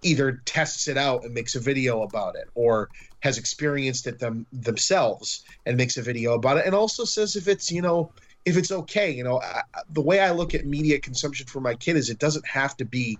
[0.01, 2.89] either tests it out and makes a video about it, or
[3.21, 7.47] has experienced it them themselves and makes a video about it, and also says if
[7.49, 8.13] it's you know
[8.45, 9.11] if it's okay.
[9.11, 12.19] You know, I- the way I look at media consumption for my kid is it
[12.19, 13.19] doesn't have to be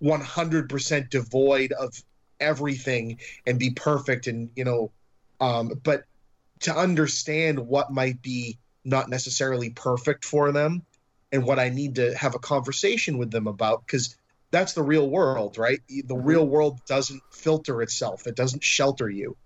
[0.00, 1.94] 100% devoid of
[2.40, 4.90] everything and be perfect and you know
[5.40, 6.04] um but
[6.60, 10.82] to understand what might be not necessarily perfect for them
[11.30, 14.16] and what I need to have a conversation with them about because
[14.50, 15.80] that's the real world, right?
[15.88, 18.26] The real world doesn't filter itself.
[18.26, 19.36] It doesn't shelter you.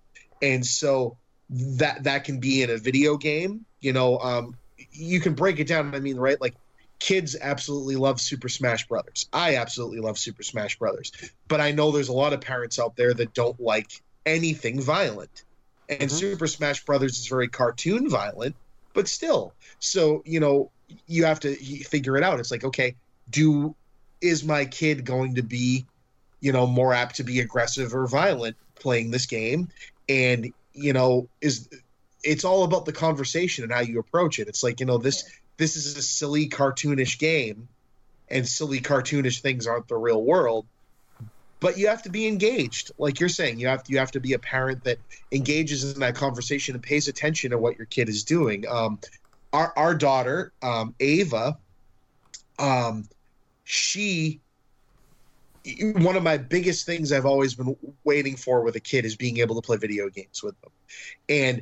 [0.41, 1.17] And so
[1.49, 4.57] that that can be in a video game, you know, um
[4.91, 6.39] you can break it down I mean, right?
[6.39, 6.55] Like
[7.03, 9.27] kids absolutely love Super Smash Brothers.
[9.33, 11.11] I absolutely love Super Smash Brothers.
[11.49, 15.43] But I know there's a lot of parents out there that don't like anything violent.
[15.89, 16.17] And Mhm.
[16.17, 18.55] Super Smash Brothers is very cartoon violent,
[18.93, 19.53] but still.
[19.79, 20.71] So, you know,
[21.05, 22.39] you have to figure it out.
[22.39, 22.95] It's like, okay,
[23.29, 23.75] do
[24.21, 25.85] is my kid going to be,
[26.39, 29.67] you know, more apt to be aggressive or violent playing this game?
[30.07, 31.67] And, you know, is
[32.23, 34.47] it's all about the conversation and how you approach it.
[34.47, 35.25] It's like, you know, this
[35.57, 37.67] this is a silly cartoonish game
[38.29, 40.67] and silly cartoonish things aren't the real world
[41.59, 44.19] but you have to be engaged like you're saying you have to you have to
[44.19, 44.97] be a parent that
[45.31, 48.99] engages in that conversation and pays attention to what your kid is doing um
[49.53, 51.57] our our daughter um ava
[52.59, 53.07] um
[53.63, 54.41] she
[55.81, 59.37] one of my biggest things I've always been waiting for with a kid is being
[59.37, 60.71] able to play video games with them.
[61.29, 61.61] And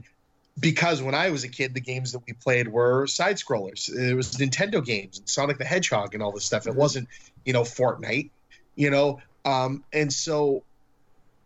[0.60, 3.90] because when I was a kid, the games that we played were side scrollers.
[3.90, 6.68] It was Nintendo games and Sonic the Hedgehog and all this stuff.
[6.68, 7.08] It wasn't,
[7.46, 8.30] you know, Fortnite,
[8.76, 9.22] you know.
[9.46, 10.64] Um, and so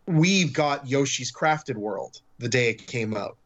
[0.05, 3.37] we've got Yoshi's Crafted World the day it came out.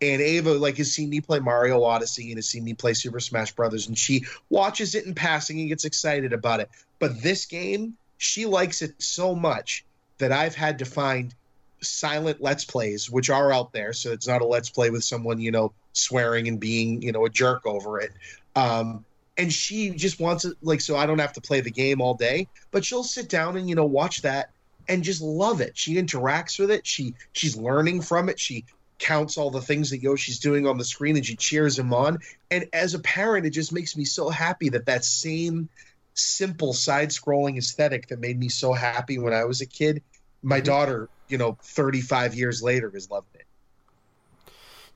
[0.00, 3.18] And Ava like has seen me play Mario Odyssey and has seen me play Super
[3.18, 6.70] Smash Brothers, and she watches it in passing and gets excited about it.
[7.00, 9.84] But this game, she likes it so much
[10.18, 11.34] that I've had to find
[11.80, 13.92] silent let's plays which are out there.
[13.92, 17.24] So it's not a let's play with someone you know swearing and being you know
[17.26, 18.12] a jerk over it.
[18.56, 19.04] Um
[19.36, 22.14] and she just wants it like so i don't have to play the game all
[22.14, 24.50] day but she'll sit down and you know watch that
[24.88, 25.76] and just love it.
[25.76, 26.86] She interacts with it.
[26.86, 28.40] She she's learning from it.
[28.40, 28.64] She
[28.98, 32.18] counts all the things that yoshi's doing on the screen and she cheers him on.
[32.50, 35.68] And as a parent it just makes me so happy that that same
[36.14, 40.02] simple side scrolling aesthetic that made me so happy when i was a kid
[40.42, 43.46] my daughter you know 35 years later is loving it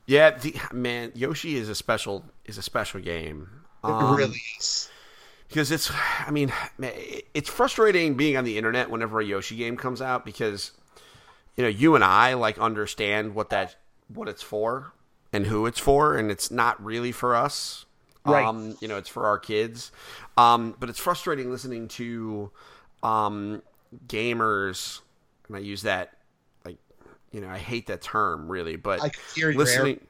[0.07, 3.49] Yeah, the, man, Yoshi is a special is a special game.
[3.87, 4.93] it Um, really is
[5.49, 6.53] because it's i mean
[7.35, 10.73] it's frustrating being on the internet whenever a yoshi game comes out because
[11.57, 13.77] you know you and i like understand what that
[14.09, 14.93] what it's for
[15.33, 17.85] and who it's for and it's not really for us
[18.25, 18.53] Right.
[18.53, 19.93] um you know it's for our kids
[20.37, 22.51] um but it's frustrating listening to
[23.03, 23.63] um
[24.09, 25.01] gamers
[25.49, 26.15] and i use that
[27.33, 30.01] you know i hate that term really but i could hear your listening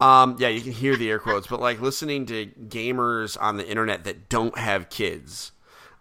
[0.00, 3.68] um yeah you can hear the air quotes but like listening to gamers on the
[3.68, 5.52] internet that don't have kids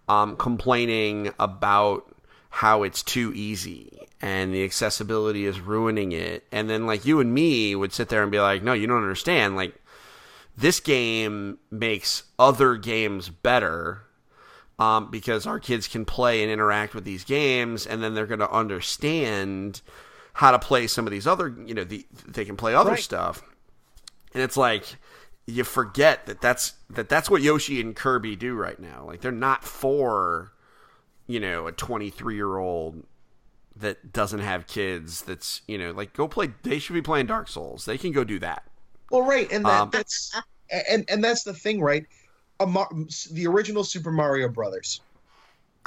[0.07, 2.15] um complaining about
[2.49, 6.45] how it's too easy and the accessibility is ruining it.
[6.51, 9.01] And then like you and me would sit there and be like no you don't
[9.01, 9.55] understand.
[9.55, 9.75] Like
[10.55, 14.03] this game makes other games better
[14.77, 18.39] um, because our kids can play and interact with these games, and then they're going
[18.39, 19.81] to understand
[20.33, 21.53] how to play some of these other.
[21.65, 22.99] You know, the, they can play other Right.
[22.99, 23.43] stuff,
[24.33, 24.83] and it's like
[25.47, 29.03] you forget that that's that that's what Yoshi and Kirby do right now.
[29.05, 30.53] Like they're not for
[31.27, 33.03] you know a 23 year old
[33.75, 35.21] that doesn't have kids.
[35.23, 36.51] That's you know like go play.
[36.63, 37.85] They should be playing Dark Souls.
[37.85, 38.63] They can go do that.
[39.09, 40.31] Well, right, and that, Um, that's
[40.87, 42.05] and and that's the thing, right?
[42.65, 42.89] Mar-
[43.31, 45.01] the original Super Mario Brothers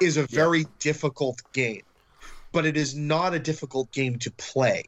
[0.00, 1.82] is a very difficult game,
[2.54, 4.84] but it is not a difficult game to play.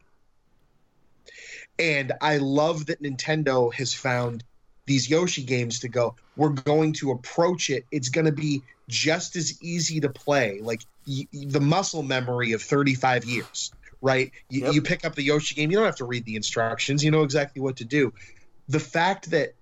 [1.79, 4.45] And I love that Nintendo has found
[4.87, 7.85] these Yoshi games to go, we're going to approach it.
[7.91, 12.53] It's going to be just as easy to play, like y- y- the muscle memory
[12.53, 14.31] of 35 years, right?
[14.49, 14.75] You, Yep.
[14.75, 17.25] you pick up the Yoshi game, you don't have to read the instructions, you know
[17.25, 18.13] exactly what to do.
[18.69, 19.55] The fact that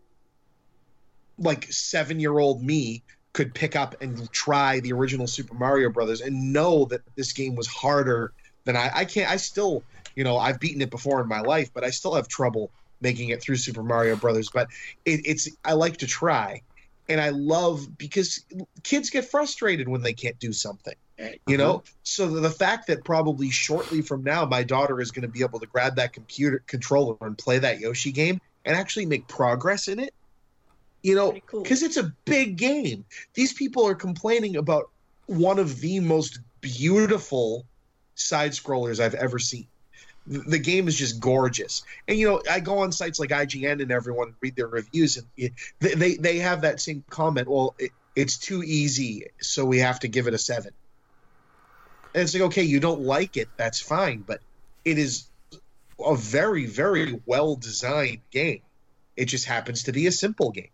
[1.39, 3.03] like seven year old me
[3.35, 7.57] could pick up and try the original Super Mario Brothers and know that this game
[7.57, 8.33] was harder
[8.65, 9.83] than I, I can't, I still,
[10.17, 12.71] you know, I've beaten it before in my life, but I still have trouble
[13.01, 14.49] making it through Super Mario Brothers.
[14.49, 14.69] But
[15.05, 16.63] it, it's, I like to try.
[17.09, 18.43] And I love because
[18.83, 20.95] kids get frustrated when they can't do something,
[21.47, 21.79] you know?
[21.79, 21.95] Mm-hmm.
[22.03, 25.61] So the fact that probably shortly from now, my daughter is going to be able
[25.61, 29.99] to grab that computer controller and play that Yoshi game and actually make progress in
[29.99, 30.15] it,
[31.05, 31.63] you know, Pretty cool.
[31.63, 33.05] because it's a big game.
[33.35, 34.91] These people are complaining about
[35.27, 37.67] one of the most beautiful
[38.15, 39.67] side scrollers I've ever seen.
[40.27, 43.93] The game is just gorgeous, and you know I go on sites like IGN and
[43.93, 47.47] everyone read their reviews, and it, they they have that same comment.
[47.47, 50.73] Well, it, it's too easy, so we have to give it a seven.
[52.15, 54.41] And it's like, okay, you don't like it, that's fine, but
[54.87, 55.27] it is
[56.03, 58.63] a very very well designed game.
[59.19, 60.71] It just happens to be a simple game.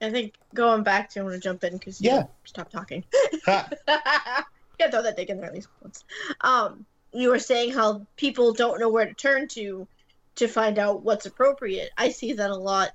[0.00, 2.24] I think going back to, I want to jump in because Yeah.
[2.44, 3.04] stop talking.
[3.46, 3.76] Gotta
[4.90, 6.04] throw that dick in there at least once.
[6.40, 9.86] Um, you were saying how people don't know where to turn to
[10.36, 11.90] to find out what's appropriate.
[11.98, 12.90] I see that a lot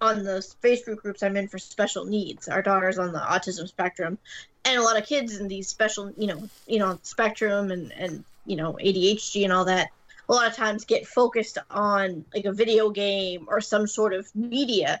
[0.00, 2.48] on the Facebook groups I'm in for special needs.
[2.48, 4.18] Our daughter's on the autism spectrum,
[4.64, 8.24] and a lot of kids in these special, you know, you know, spectrum and and
[8.44, 9.88] you know ADHD and all that.
[10.28, 14.26] A lot of times get focused on like a video game or some sort of
[14.34, 15.00] media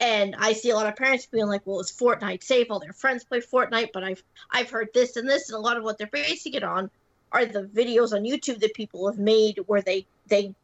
[0.00, 2.66] and I see a lot of parents being like, "Well, is Fortnite safe?
[2.70, 5.76] All their friends play Fortnite, but I've I've heard this and this, and a lot
[5.76, 6.90] of what they're basing it on
[7.32, 10.54] are the videos on YouTube that people have made where they they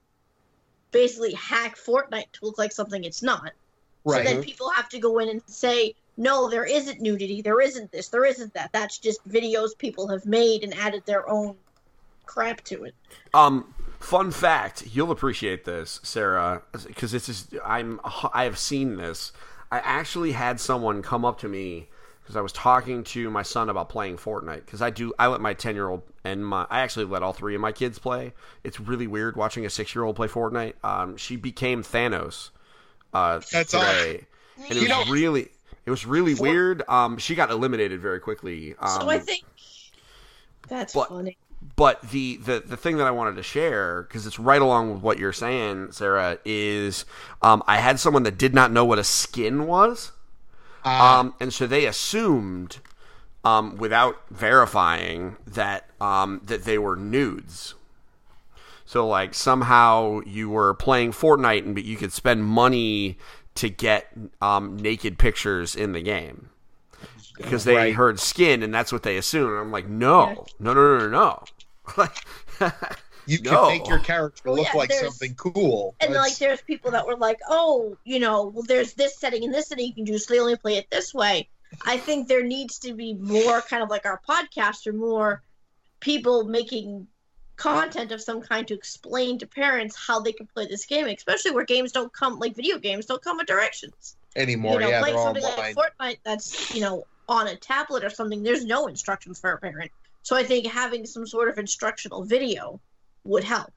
[0.90, 3.52] basically hack Fortnite to look like something it's not.
[4.06, 7.42] So then people have to go in and say, "No, there isn't nudity.
[7.42, 8.08] There isn't this.
[8.08, 8.70] There isn't that.
[8.72, 11.56] That's just videos people have made and added their own
[12.26, 12.94] crap to it."
[13.34, 18.00] Um, fun fact, you'll appreciate this, Sarah, because this is I'm
[18.34, 19.32] I have seen this.
[19.70, 21.88] I actually had someone come up to me
[22.22, 25.40] because I was talking to my son about playing Fortnite because I do I let
[25.40, 28.32] my ten year old and my I actually let all three of my kids play.
[28.64, 30.74] It's really weird watching a six year old play Fortnite.
[30.82, 32.50] Um, she became Thanos.
[33.12, 34.26] Uh, That's today,
[34.56, 35.50] and it You was know- really
[35.86, 36.82] it was really weird.
[36.88, 38.74] Um, she got eliminated very quickly.
[38.78, 39.44] Um, so I think
[40.68, 41.36] that's but- funny.
[41.80, 45.02] But the, the the thing that I wanted to share because it's right along with
[45.02, 47.06] what you're saying, Sarah, is
[47.42, 50.12] um, I had someone that did not know what a skin was,
[50.84, 52.78] Uh, um, and so they assumed,
[53.44, 57.74] um, without verifying, that um, that they were nudes.
[58.84, 63.18] So like somehow you were playing Fortnite and but you could spend money
[63.54, 64.08] to get
[64.40, 66.50] um, naked pictures in the game
[67.40, 67.92] because they Right.
[67.92, 69.52] heard skin and that's what they assumed.
[69.52, 71.48] And I'm like, no, no, no, no, no.
[73.26, 73.68] you can no.
[73.68, 75.94] make your character Well, look yeah, like something cool.
[76.00, 79.52] And like, there's people that were like, "Oh, you know, well, there's this setting and
[79.52, 81.48] this setting you can do, so they only play it this way."
[81.86, 85.42] I think there needs to be more, kind of like our podcast, or more
[86.00, 87.06] people making
[87.56, 91.52] content of some kind to explain to parents how they can play this game, especially
[91.52, 94.16] where games don't come, like video games don't come with directions.
[94.34, 94.74] anymore.
[94.74, 95.74] you know, yeah, playing something online.
[95.74, 99.58] like Fortnite that's you know on a tablet or something, there's no instructions for a
[99.58, 99.92] parent.
[100.22, 102.80] So I think having some sort of instructional video
[103.24, 103.72] would help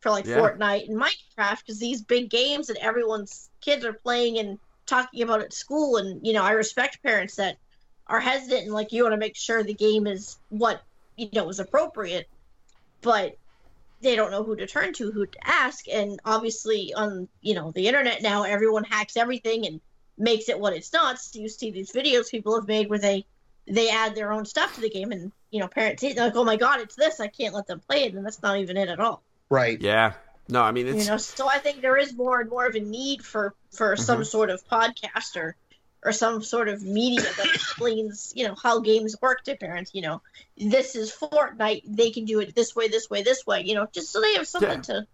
[0.00, 0.36] for like Yeah.
[0.36, 5.40] Fortnite and Minecraft because these big games that everyone's kids are playing and talking about
[5.40, 7.56] at school, and you know I respect parents that
[8.06, 10.82] are hesitant and like you want to make sure the game is what
[11.16, 12.28] you know is appropriate,
[13.02, 13.32] but
[14.02, 17.72] they don't know who to turn to, who to ask, and obviously on you know
[17.72, 19.80] the internet now everyone hacks everything and
[20.18, 21.18] makes it what it's not.
[21.18, 23.26] So you see these videos people have made where they
[23.66, 26.36] they add their own stuff to the game, and you know parents see they're like,
[26.36, 28.76] oh my god, it's this, I can't let them play it, and that's not even
[28.76, 29.22] it at all.
[29.50, 29.80] right.
[29.80, 30.14] yeah,
[30.48, 32.74] no, I mean it's you know, so I think there is more and more of
[32.74, 35.54] a need for for some sort of podcast or
[36.02, 39.92] or some sort of media that explains, you know, how games work to parents.
[39.94, 40.22] You know,
[40.58, 43.62] this is Fortnite; they can do it this way, this way, this way.
[43.62, 44.82] You know, just so they have something Yeah.
[44.82, 45.06] to,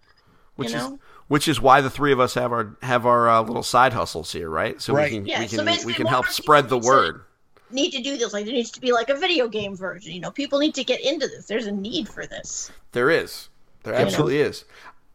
[0.57, 0.91] which you is
[1.29, 4.33] which is why the three of us have our have our uh, little side hustles
[4.33, 4.81] here, right?
[4.83, 5.11] So Right.
[5.13, 7.25] we can Yeah, we can basically we can help spread the need to- word.
[7.73, 8.33] Need to do this.
[8.33, 10.13] Like there needs to be like a video game version.
[10.13, 11.47] You know, people need to get into this.
[11.47, 12.71] There's a need for this.
[12.93, 13.49] There is.
[13.83, 14.01] There know?
[14.01, 14.65] absolutely is.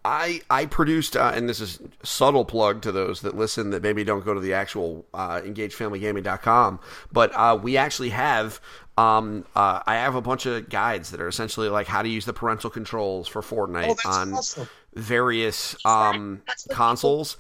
[0.04, 4.04] I I produced, uh, and this is subtle plug to those that listen that maybe
[4.04, 6.80] don't go to the actual uh, engagefamilygaming.com,
[7.12, 8.60] but uh, we actually have.
[8.98, 12.24] Um, uh, I have a bunch of guides that are essentially like how to use
[12.24, 14.70] the parental controls for Fortnite Oh, on awesome.
[14.94, 17.36] various um, That's what consoles.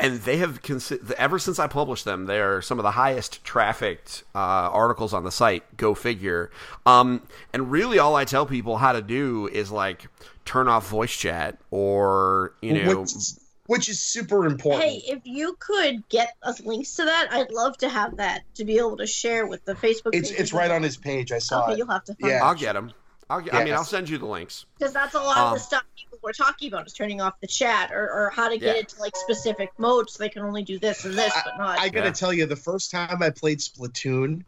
[0.00, 3.44] And they have consi- ever since I published them, they are some of the highest
[3.44, 5.76] trafficked uh, articles on the site.
[5.76, 6.50] Go figure.
[6.86, 7.22] Um,
[7.52, 10.06] and really, all I tell people how to do is like
[10.44, 13.00] turn off voice chat or you know.
[13.00, 14.84] which, is, which is super important.
[14.84, 18.64] Hey, if you could get us links to that, I'd love to have that to
[18.64, 20.10] be able to share with the Facebook.
[20.14, 21.30] it's it's right on his page.
[21.32, 21.78] I saw Okay, it.
[21.78, 22.44] you'll have to find Yeah.
[22.44, 22.92] I'll get them.
[23.28, 24.66] I'll get, I mean, I'll send you the links.
[24.76, 27.34] because that's a lot of Um, the stuff people were talking about is turning off
[27.40, 28.80] the chat or, or how to get Yeah.
[28.82, 31.78] it to like specific modes so they can only do this and this but not
[31.78, 32.12] I gotta Yeah.
[32.12, 34.44] tell you, the first time I played Splatoon,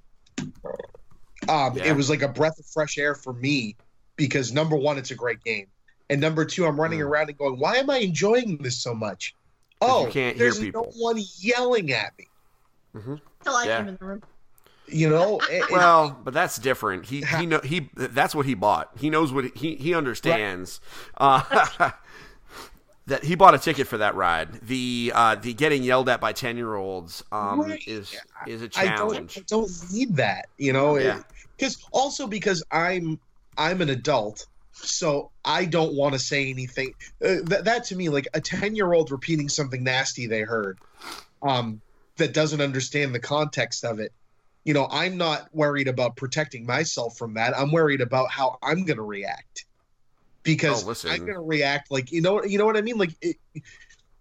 [1.49, 1.85] um, Yeah.
[1.91, 3.77] it was like a breath of fresh air for me
[4.17, 5.67] because number one, it's a great game,
[6.11, 7.07] and number two, I'm running Mm.
[7.07, 9.35] around and going, "Why am I enjoying this so much?
[9.81, 10.85] Oh, you can't hear there's people.
[10.85, 12.29] no one yelling at me.
[12.95, 13.79] until I Yeah.
[13.79, 14.23] came in the room.
[14.89, 17.07] You know, It- it- Well, but that's different.
[17.07, 18.91] He he know he that's what he bought.
[18.99, 20.81] He knows what he he understands.
[21.17, 21.91] Uh,
[23.07, 24.61] that he bought a ticket for that ride.
[24.61, 27.83] The uh, the getting yelled at by ten year olds um, Right.
[27.87, 28.15] is
[28.47, 29.39] is a I don't, challenge.
[29.39, 30.47] I don't need that.
[30.59, 31.23] You know, Yeah.
[31.57, 33.19] because also because I'm
[33.59, 36.95] I'm an adult, so I don't want to say anything.
[37.25, 40.79] Uh, that that to me, like a ten year old repeating something nasty they heard,
[41.43, 41.81] um,
[42.19, 44.13] that doesn't understand the context of it.
[44.65, 47.57] You know, I'm not worried about protecting myself from that.
[47.59, 49.65] I'm worried about how I'm going to react
[50.45, 51.09] because Oh.
[51.11, 52.97] I'm going to react like you know you know what I mean.
[52.99, 53.37] Like it,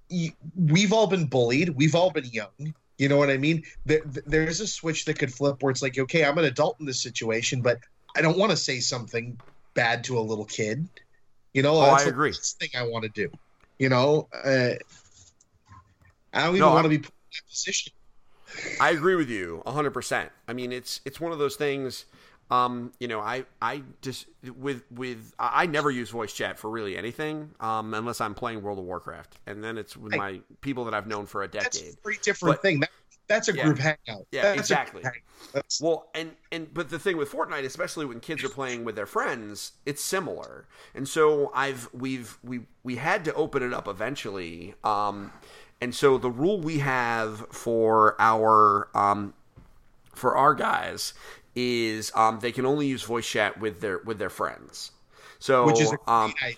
[0.10, 1.70] you, we've all been bullied.
[1.70, 2.74] We've all been young.
[2.98, 3.64] You know what I mean?
[3.86, 6.86] There, there's a switch that could flip where it's like, okay, I'm an adult in
[6.86, 7.80] this situation, but
[8.16, 9.40] I don't want to say something
[9.74, 10.88] bad to a little kid.
[11.54, 12.34] You know, Oh, that's I the agree.
[12.34, 13.32] thing I want to do.
[13.80, 14.74] You know, uh,
[16.34, 17.94] I don't even No, want to be put in that position.
[18.80, 20.32] I agree with you hundred percent.
[20.48, 22.06] I mean, it's it's one of those things.
[22.50, 24.26] Um, you know, I I just
[24.58, 28.78] with with I never use voice chat for really anything, um, unless I'm playing World
[28.80, 31.94] of Warcraft, and then it's with my people that I've known for a That's decade.
[31.94, 32.80] a very different But- thing.
[32.82, 32.90] That,
[33.28, 33.64] that's a Yeah.
[33.64, 34.28] group hangout.
[34.34, 35.04] Yeah, That's exactly.
[35.04, 35.66] hangout.
[35.80, 39.06] Well, and and but the thing with Fortnite, especially when kids are playing with their
[39.06, 40.68] friends, it's similar.
[40.94, 44.74] And so I've we've we we had to open it up eventually.
[44.84, 45.32] Um,
[45.82, 49.34] and so the rule we have for our um,
[50.14, 51.14] for our guys
[51.56, 54.92] is um, they can only use voice chat with their with their friends.
[55.40, 56.58] So which is a um, idea.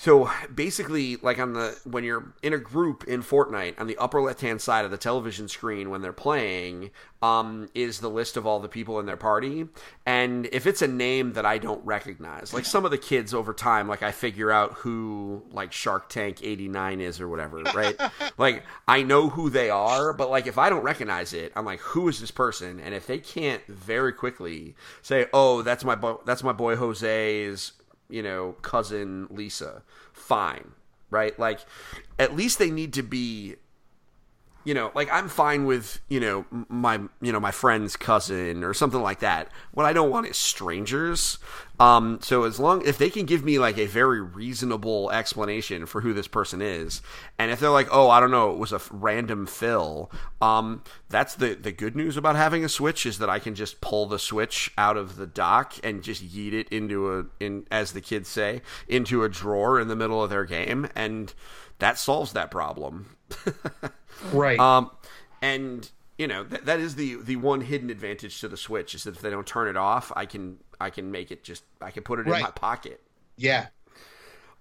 [0.00, 4.22] So basically, like on the when you're in a group in Fortnite, on the upper
[4.22, 8.46] left hand side of the television screen when they're playing, um, is the list of
[8.46, 9.66] all the people in their party.
[10.06, 13.52] And if it's a name that I don't recognize, like some of the kids over
[13.52, 18.00] time, like I figure out who like Shark Tank eighty nine is or whatever, right?
[18.38, 21.80] like I know who they are, but like if I don't recognize it, I'm like,
[21.80, 22.78] who is this person?
[22.78, 27.72] And if they can't very quickly say, oh, that's my bo- that's my boy Jose's
[28.08, 29.82] you know, cousin Lisa,
[30.12, 30.72] fine,
[31.10, 31.38] right?
[31.38, 31.60] Like,
[32.18, 33.56] at least they need to be,
[34.64, 38.74] you know, like I'm fine with, you know, my, you know, my friend's cousin or
[38.74, 39.48] something like that.
[39.72, 41.38] What I don't want is strangers.
[41.80, 46.00] Um, so as long if they can give me like a very reasonable explanation for
[46.00, 47.02] who this person is,
[47.38, 51.36] and if they're like, oh, I don't know, it was a random fill, um, that's
[51.36, 54.18] the the good news about having a switch is that I can just pull the
[54.18, 58.28] switch out of the dock and just yeet it into a in as the kids
[58.28, 61.32] say into a drawer in the middle of their game, and
[61.78, 63.16] that solves that problem.
[64.32, 64.58] right.
[64.58, 64.90] Um,
[65.42, 69.04] and you know th- that is the the one hidden advantage to the Switch is
[69.04, 71.90] that if they don't turn it off, I can I can make it just I
[71.90, 73.00] can put it in my pocket.
[73.36, 73.66] yeah.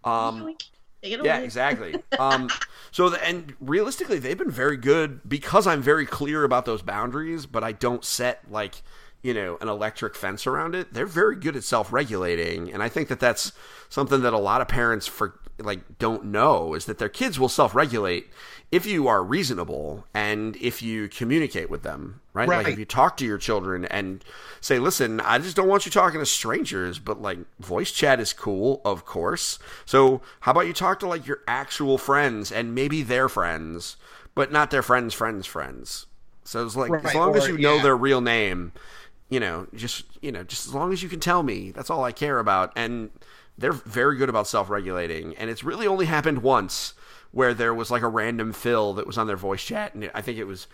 [0.03, 0.55] Um,
[1.03, 1.95] yeah, exactly.
[2.17, 2.49] Um,
[2.91, 7.45] so the, and realistically, they've been very good because I'm very clear about those boundaries,
[7.45, 8.81] but I don't set like
[9.21, 10.93] you know an electric fence around it.
[10.93, 13.51] They're very good at self-regulating, and I think that that's
[13.89, 17.49] something that a lot of parents for like don't know is that their kids will
[17.49, 18.29] self-regulate
[18.71, 22.47] if you are reasonable and if you communicate with them, right?
[22.47, 24.23] Like if you talk to your children and
[24.61, 28.33] say, "Listen, I just don't want you talking to strangers, but like voice chat is
[28.33, 29.57] cool, of course.
[29.85, 33.97] So, how about you talk to like your actual friends and maybe their friends,
[34.35, 36.05] but not their friends' friends' friends."
[36.43, 37.83] So it's like as Right, long as you know yeah.
[37.83, 38.71] their real name,
[39.29, 42.03] you know, just you know, just as long as you can tell me, that's all
[42.03, 42.71] I care about.
[42.75, 43.09] And
[43.57, 46.93] they're very good about self-regulating, and it's really only happened once
[47.31, 50.21] where there was like a random fill that was on their voice chat, and I
[50.21, 50.67] think it was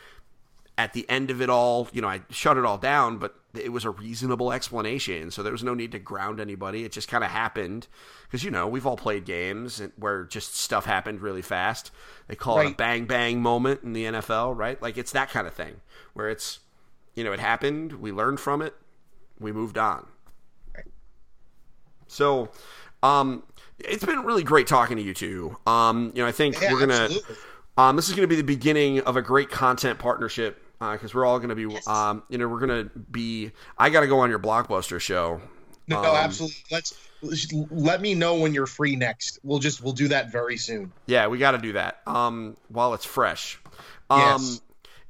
[0.77, 3.71] at the end of it all, you know, I shut it all down, but it
[3.71, 5.29] was a reasonable explanation.
[5.29, 6.83] So there was no need to ground anybody.
[6.83, 7.87] It just kind of happened.
[8.23, 11.91] Because, you know, we've all played games where just stuff happened really fast.
[12.27, 14.81] They call it a bang bang moment in the NFL, right?
[14.81, 15.81] Like it's that kind of thing
[16.15, 16.59] where it's,
[17.13, 17.93] you know, it happened.
[17.93, 18.73] We learned from it.
[19.39, 20.07] We moved on.
[22.07, 22.49] So,
[23.01, 23.43] um,
[23.79, 25.57] it's been really great talking to you two.
[25.67, 27.35] Um, you know, I think Yeah, we're gonna absolutely.
[27.75, 31.25] Um, this is going to be the beginning of a great content partnership because we're
[31.25, 31.87] all going to be, Yes.
[31.87, 33.51] um, you know, we're going to be.
[33.79, 35.41] I got to go on your blockbuster show.
[35.87, 36.57] No, Um, absolutely.
[36.69, 36.93] Let's
[37.23, 39.39] let's- let me know when you're free next.
[39.43, 40.91] We'll just we'll do that very soon.
[41.07, 43.59] Yeah, we got to do that um, while it's fresh.
[44.09, 44.61] Um, Yes.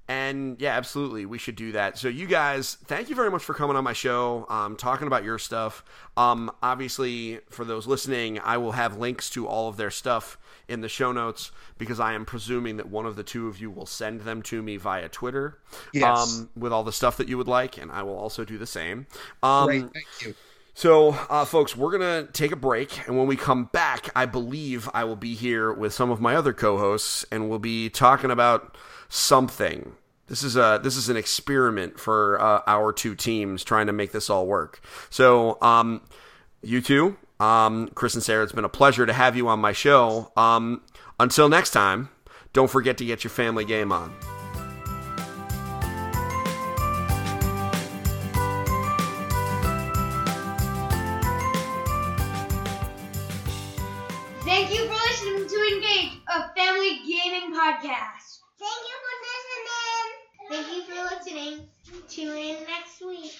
[0.08, 1.97] And yeah, absolutely, we should do that.
[1.97, 5.24] So, you guys, thank you very much for coming on my show, um, talking about
[5.24, 5.84] your stuff.
[6.18, 10.38] Um, obviously, for those listening, I will have links to all of their stuff
[10.68, 13.72] in the show notes because I am presuming that one of the two of you
[13.72, 15.60] will send them to me via Twitter
[15.93, 16.38] Yes.
[16.39, 18.68] um, with all the stuff that you would like, and I will also do the
[18.68, 19.08] same.
[19.41, 20.36] Um, Great, thank you.
[20.74, 23.08] so, uh, folks, we're going to take a break.
[23.08, 26.36] And when we come back, I believe I will be here with some of my
[26.36, 28.76] other co hosts and we'll be talking about
[29.14, 29.93] something.
[30.28, 34.11] This is a this is an experiment for uh, our two teams trying to make
[34.11, 34.82] this all work.
[35.11, 36.01] So, um,
[36.64, 39.72] you two, um, Chris and Sarah, it's been a pleasure to have you on my
[39.72, 40.32] show.
[40.36, 40.82] Um,
[41.20, 42.09] until next time,
[42.53, 44.11] don't forget to get your family game on.
[54.43, 58.24] Thank you for listening to Engage, a family gaming podcast.
[58.59, 59.03] Thank you for listening.
[60.54, 61.68] Thank you for listening.
[62.08, 63.34] Tune in next week.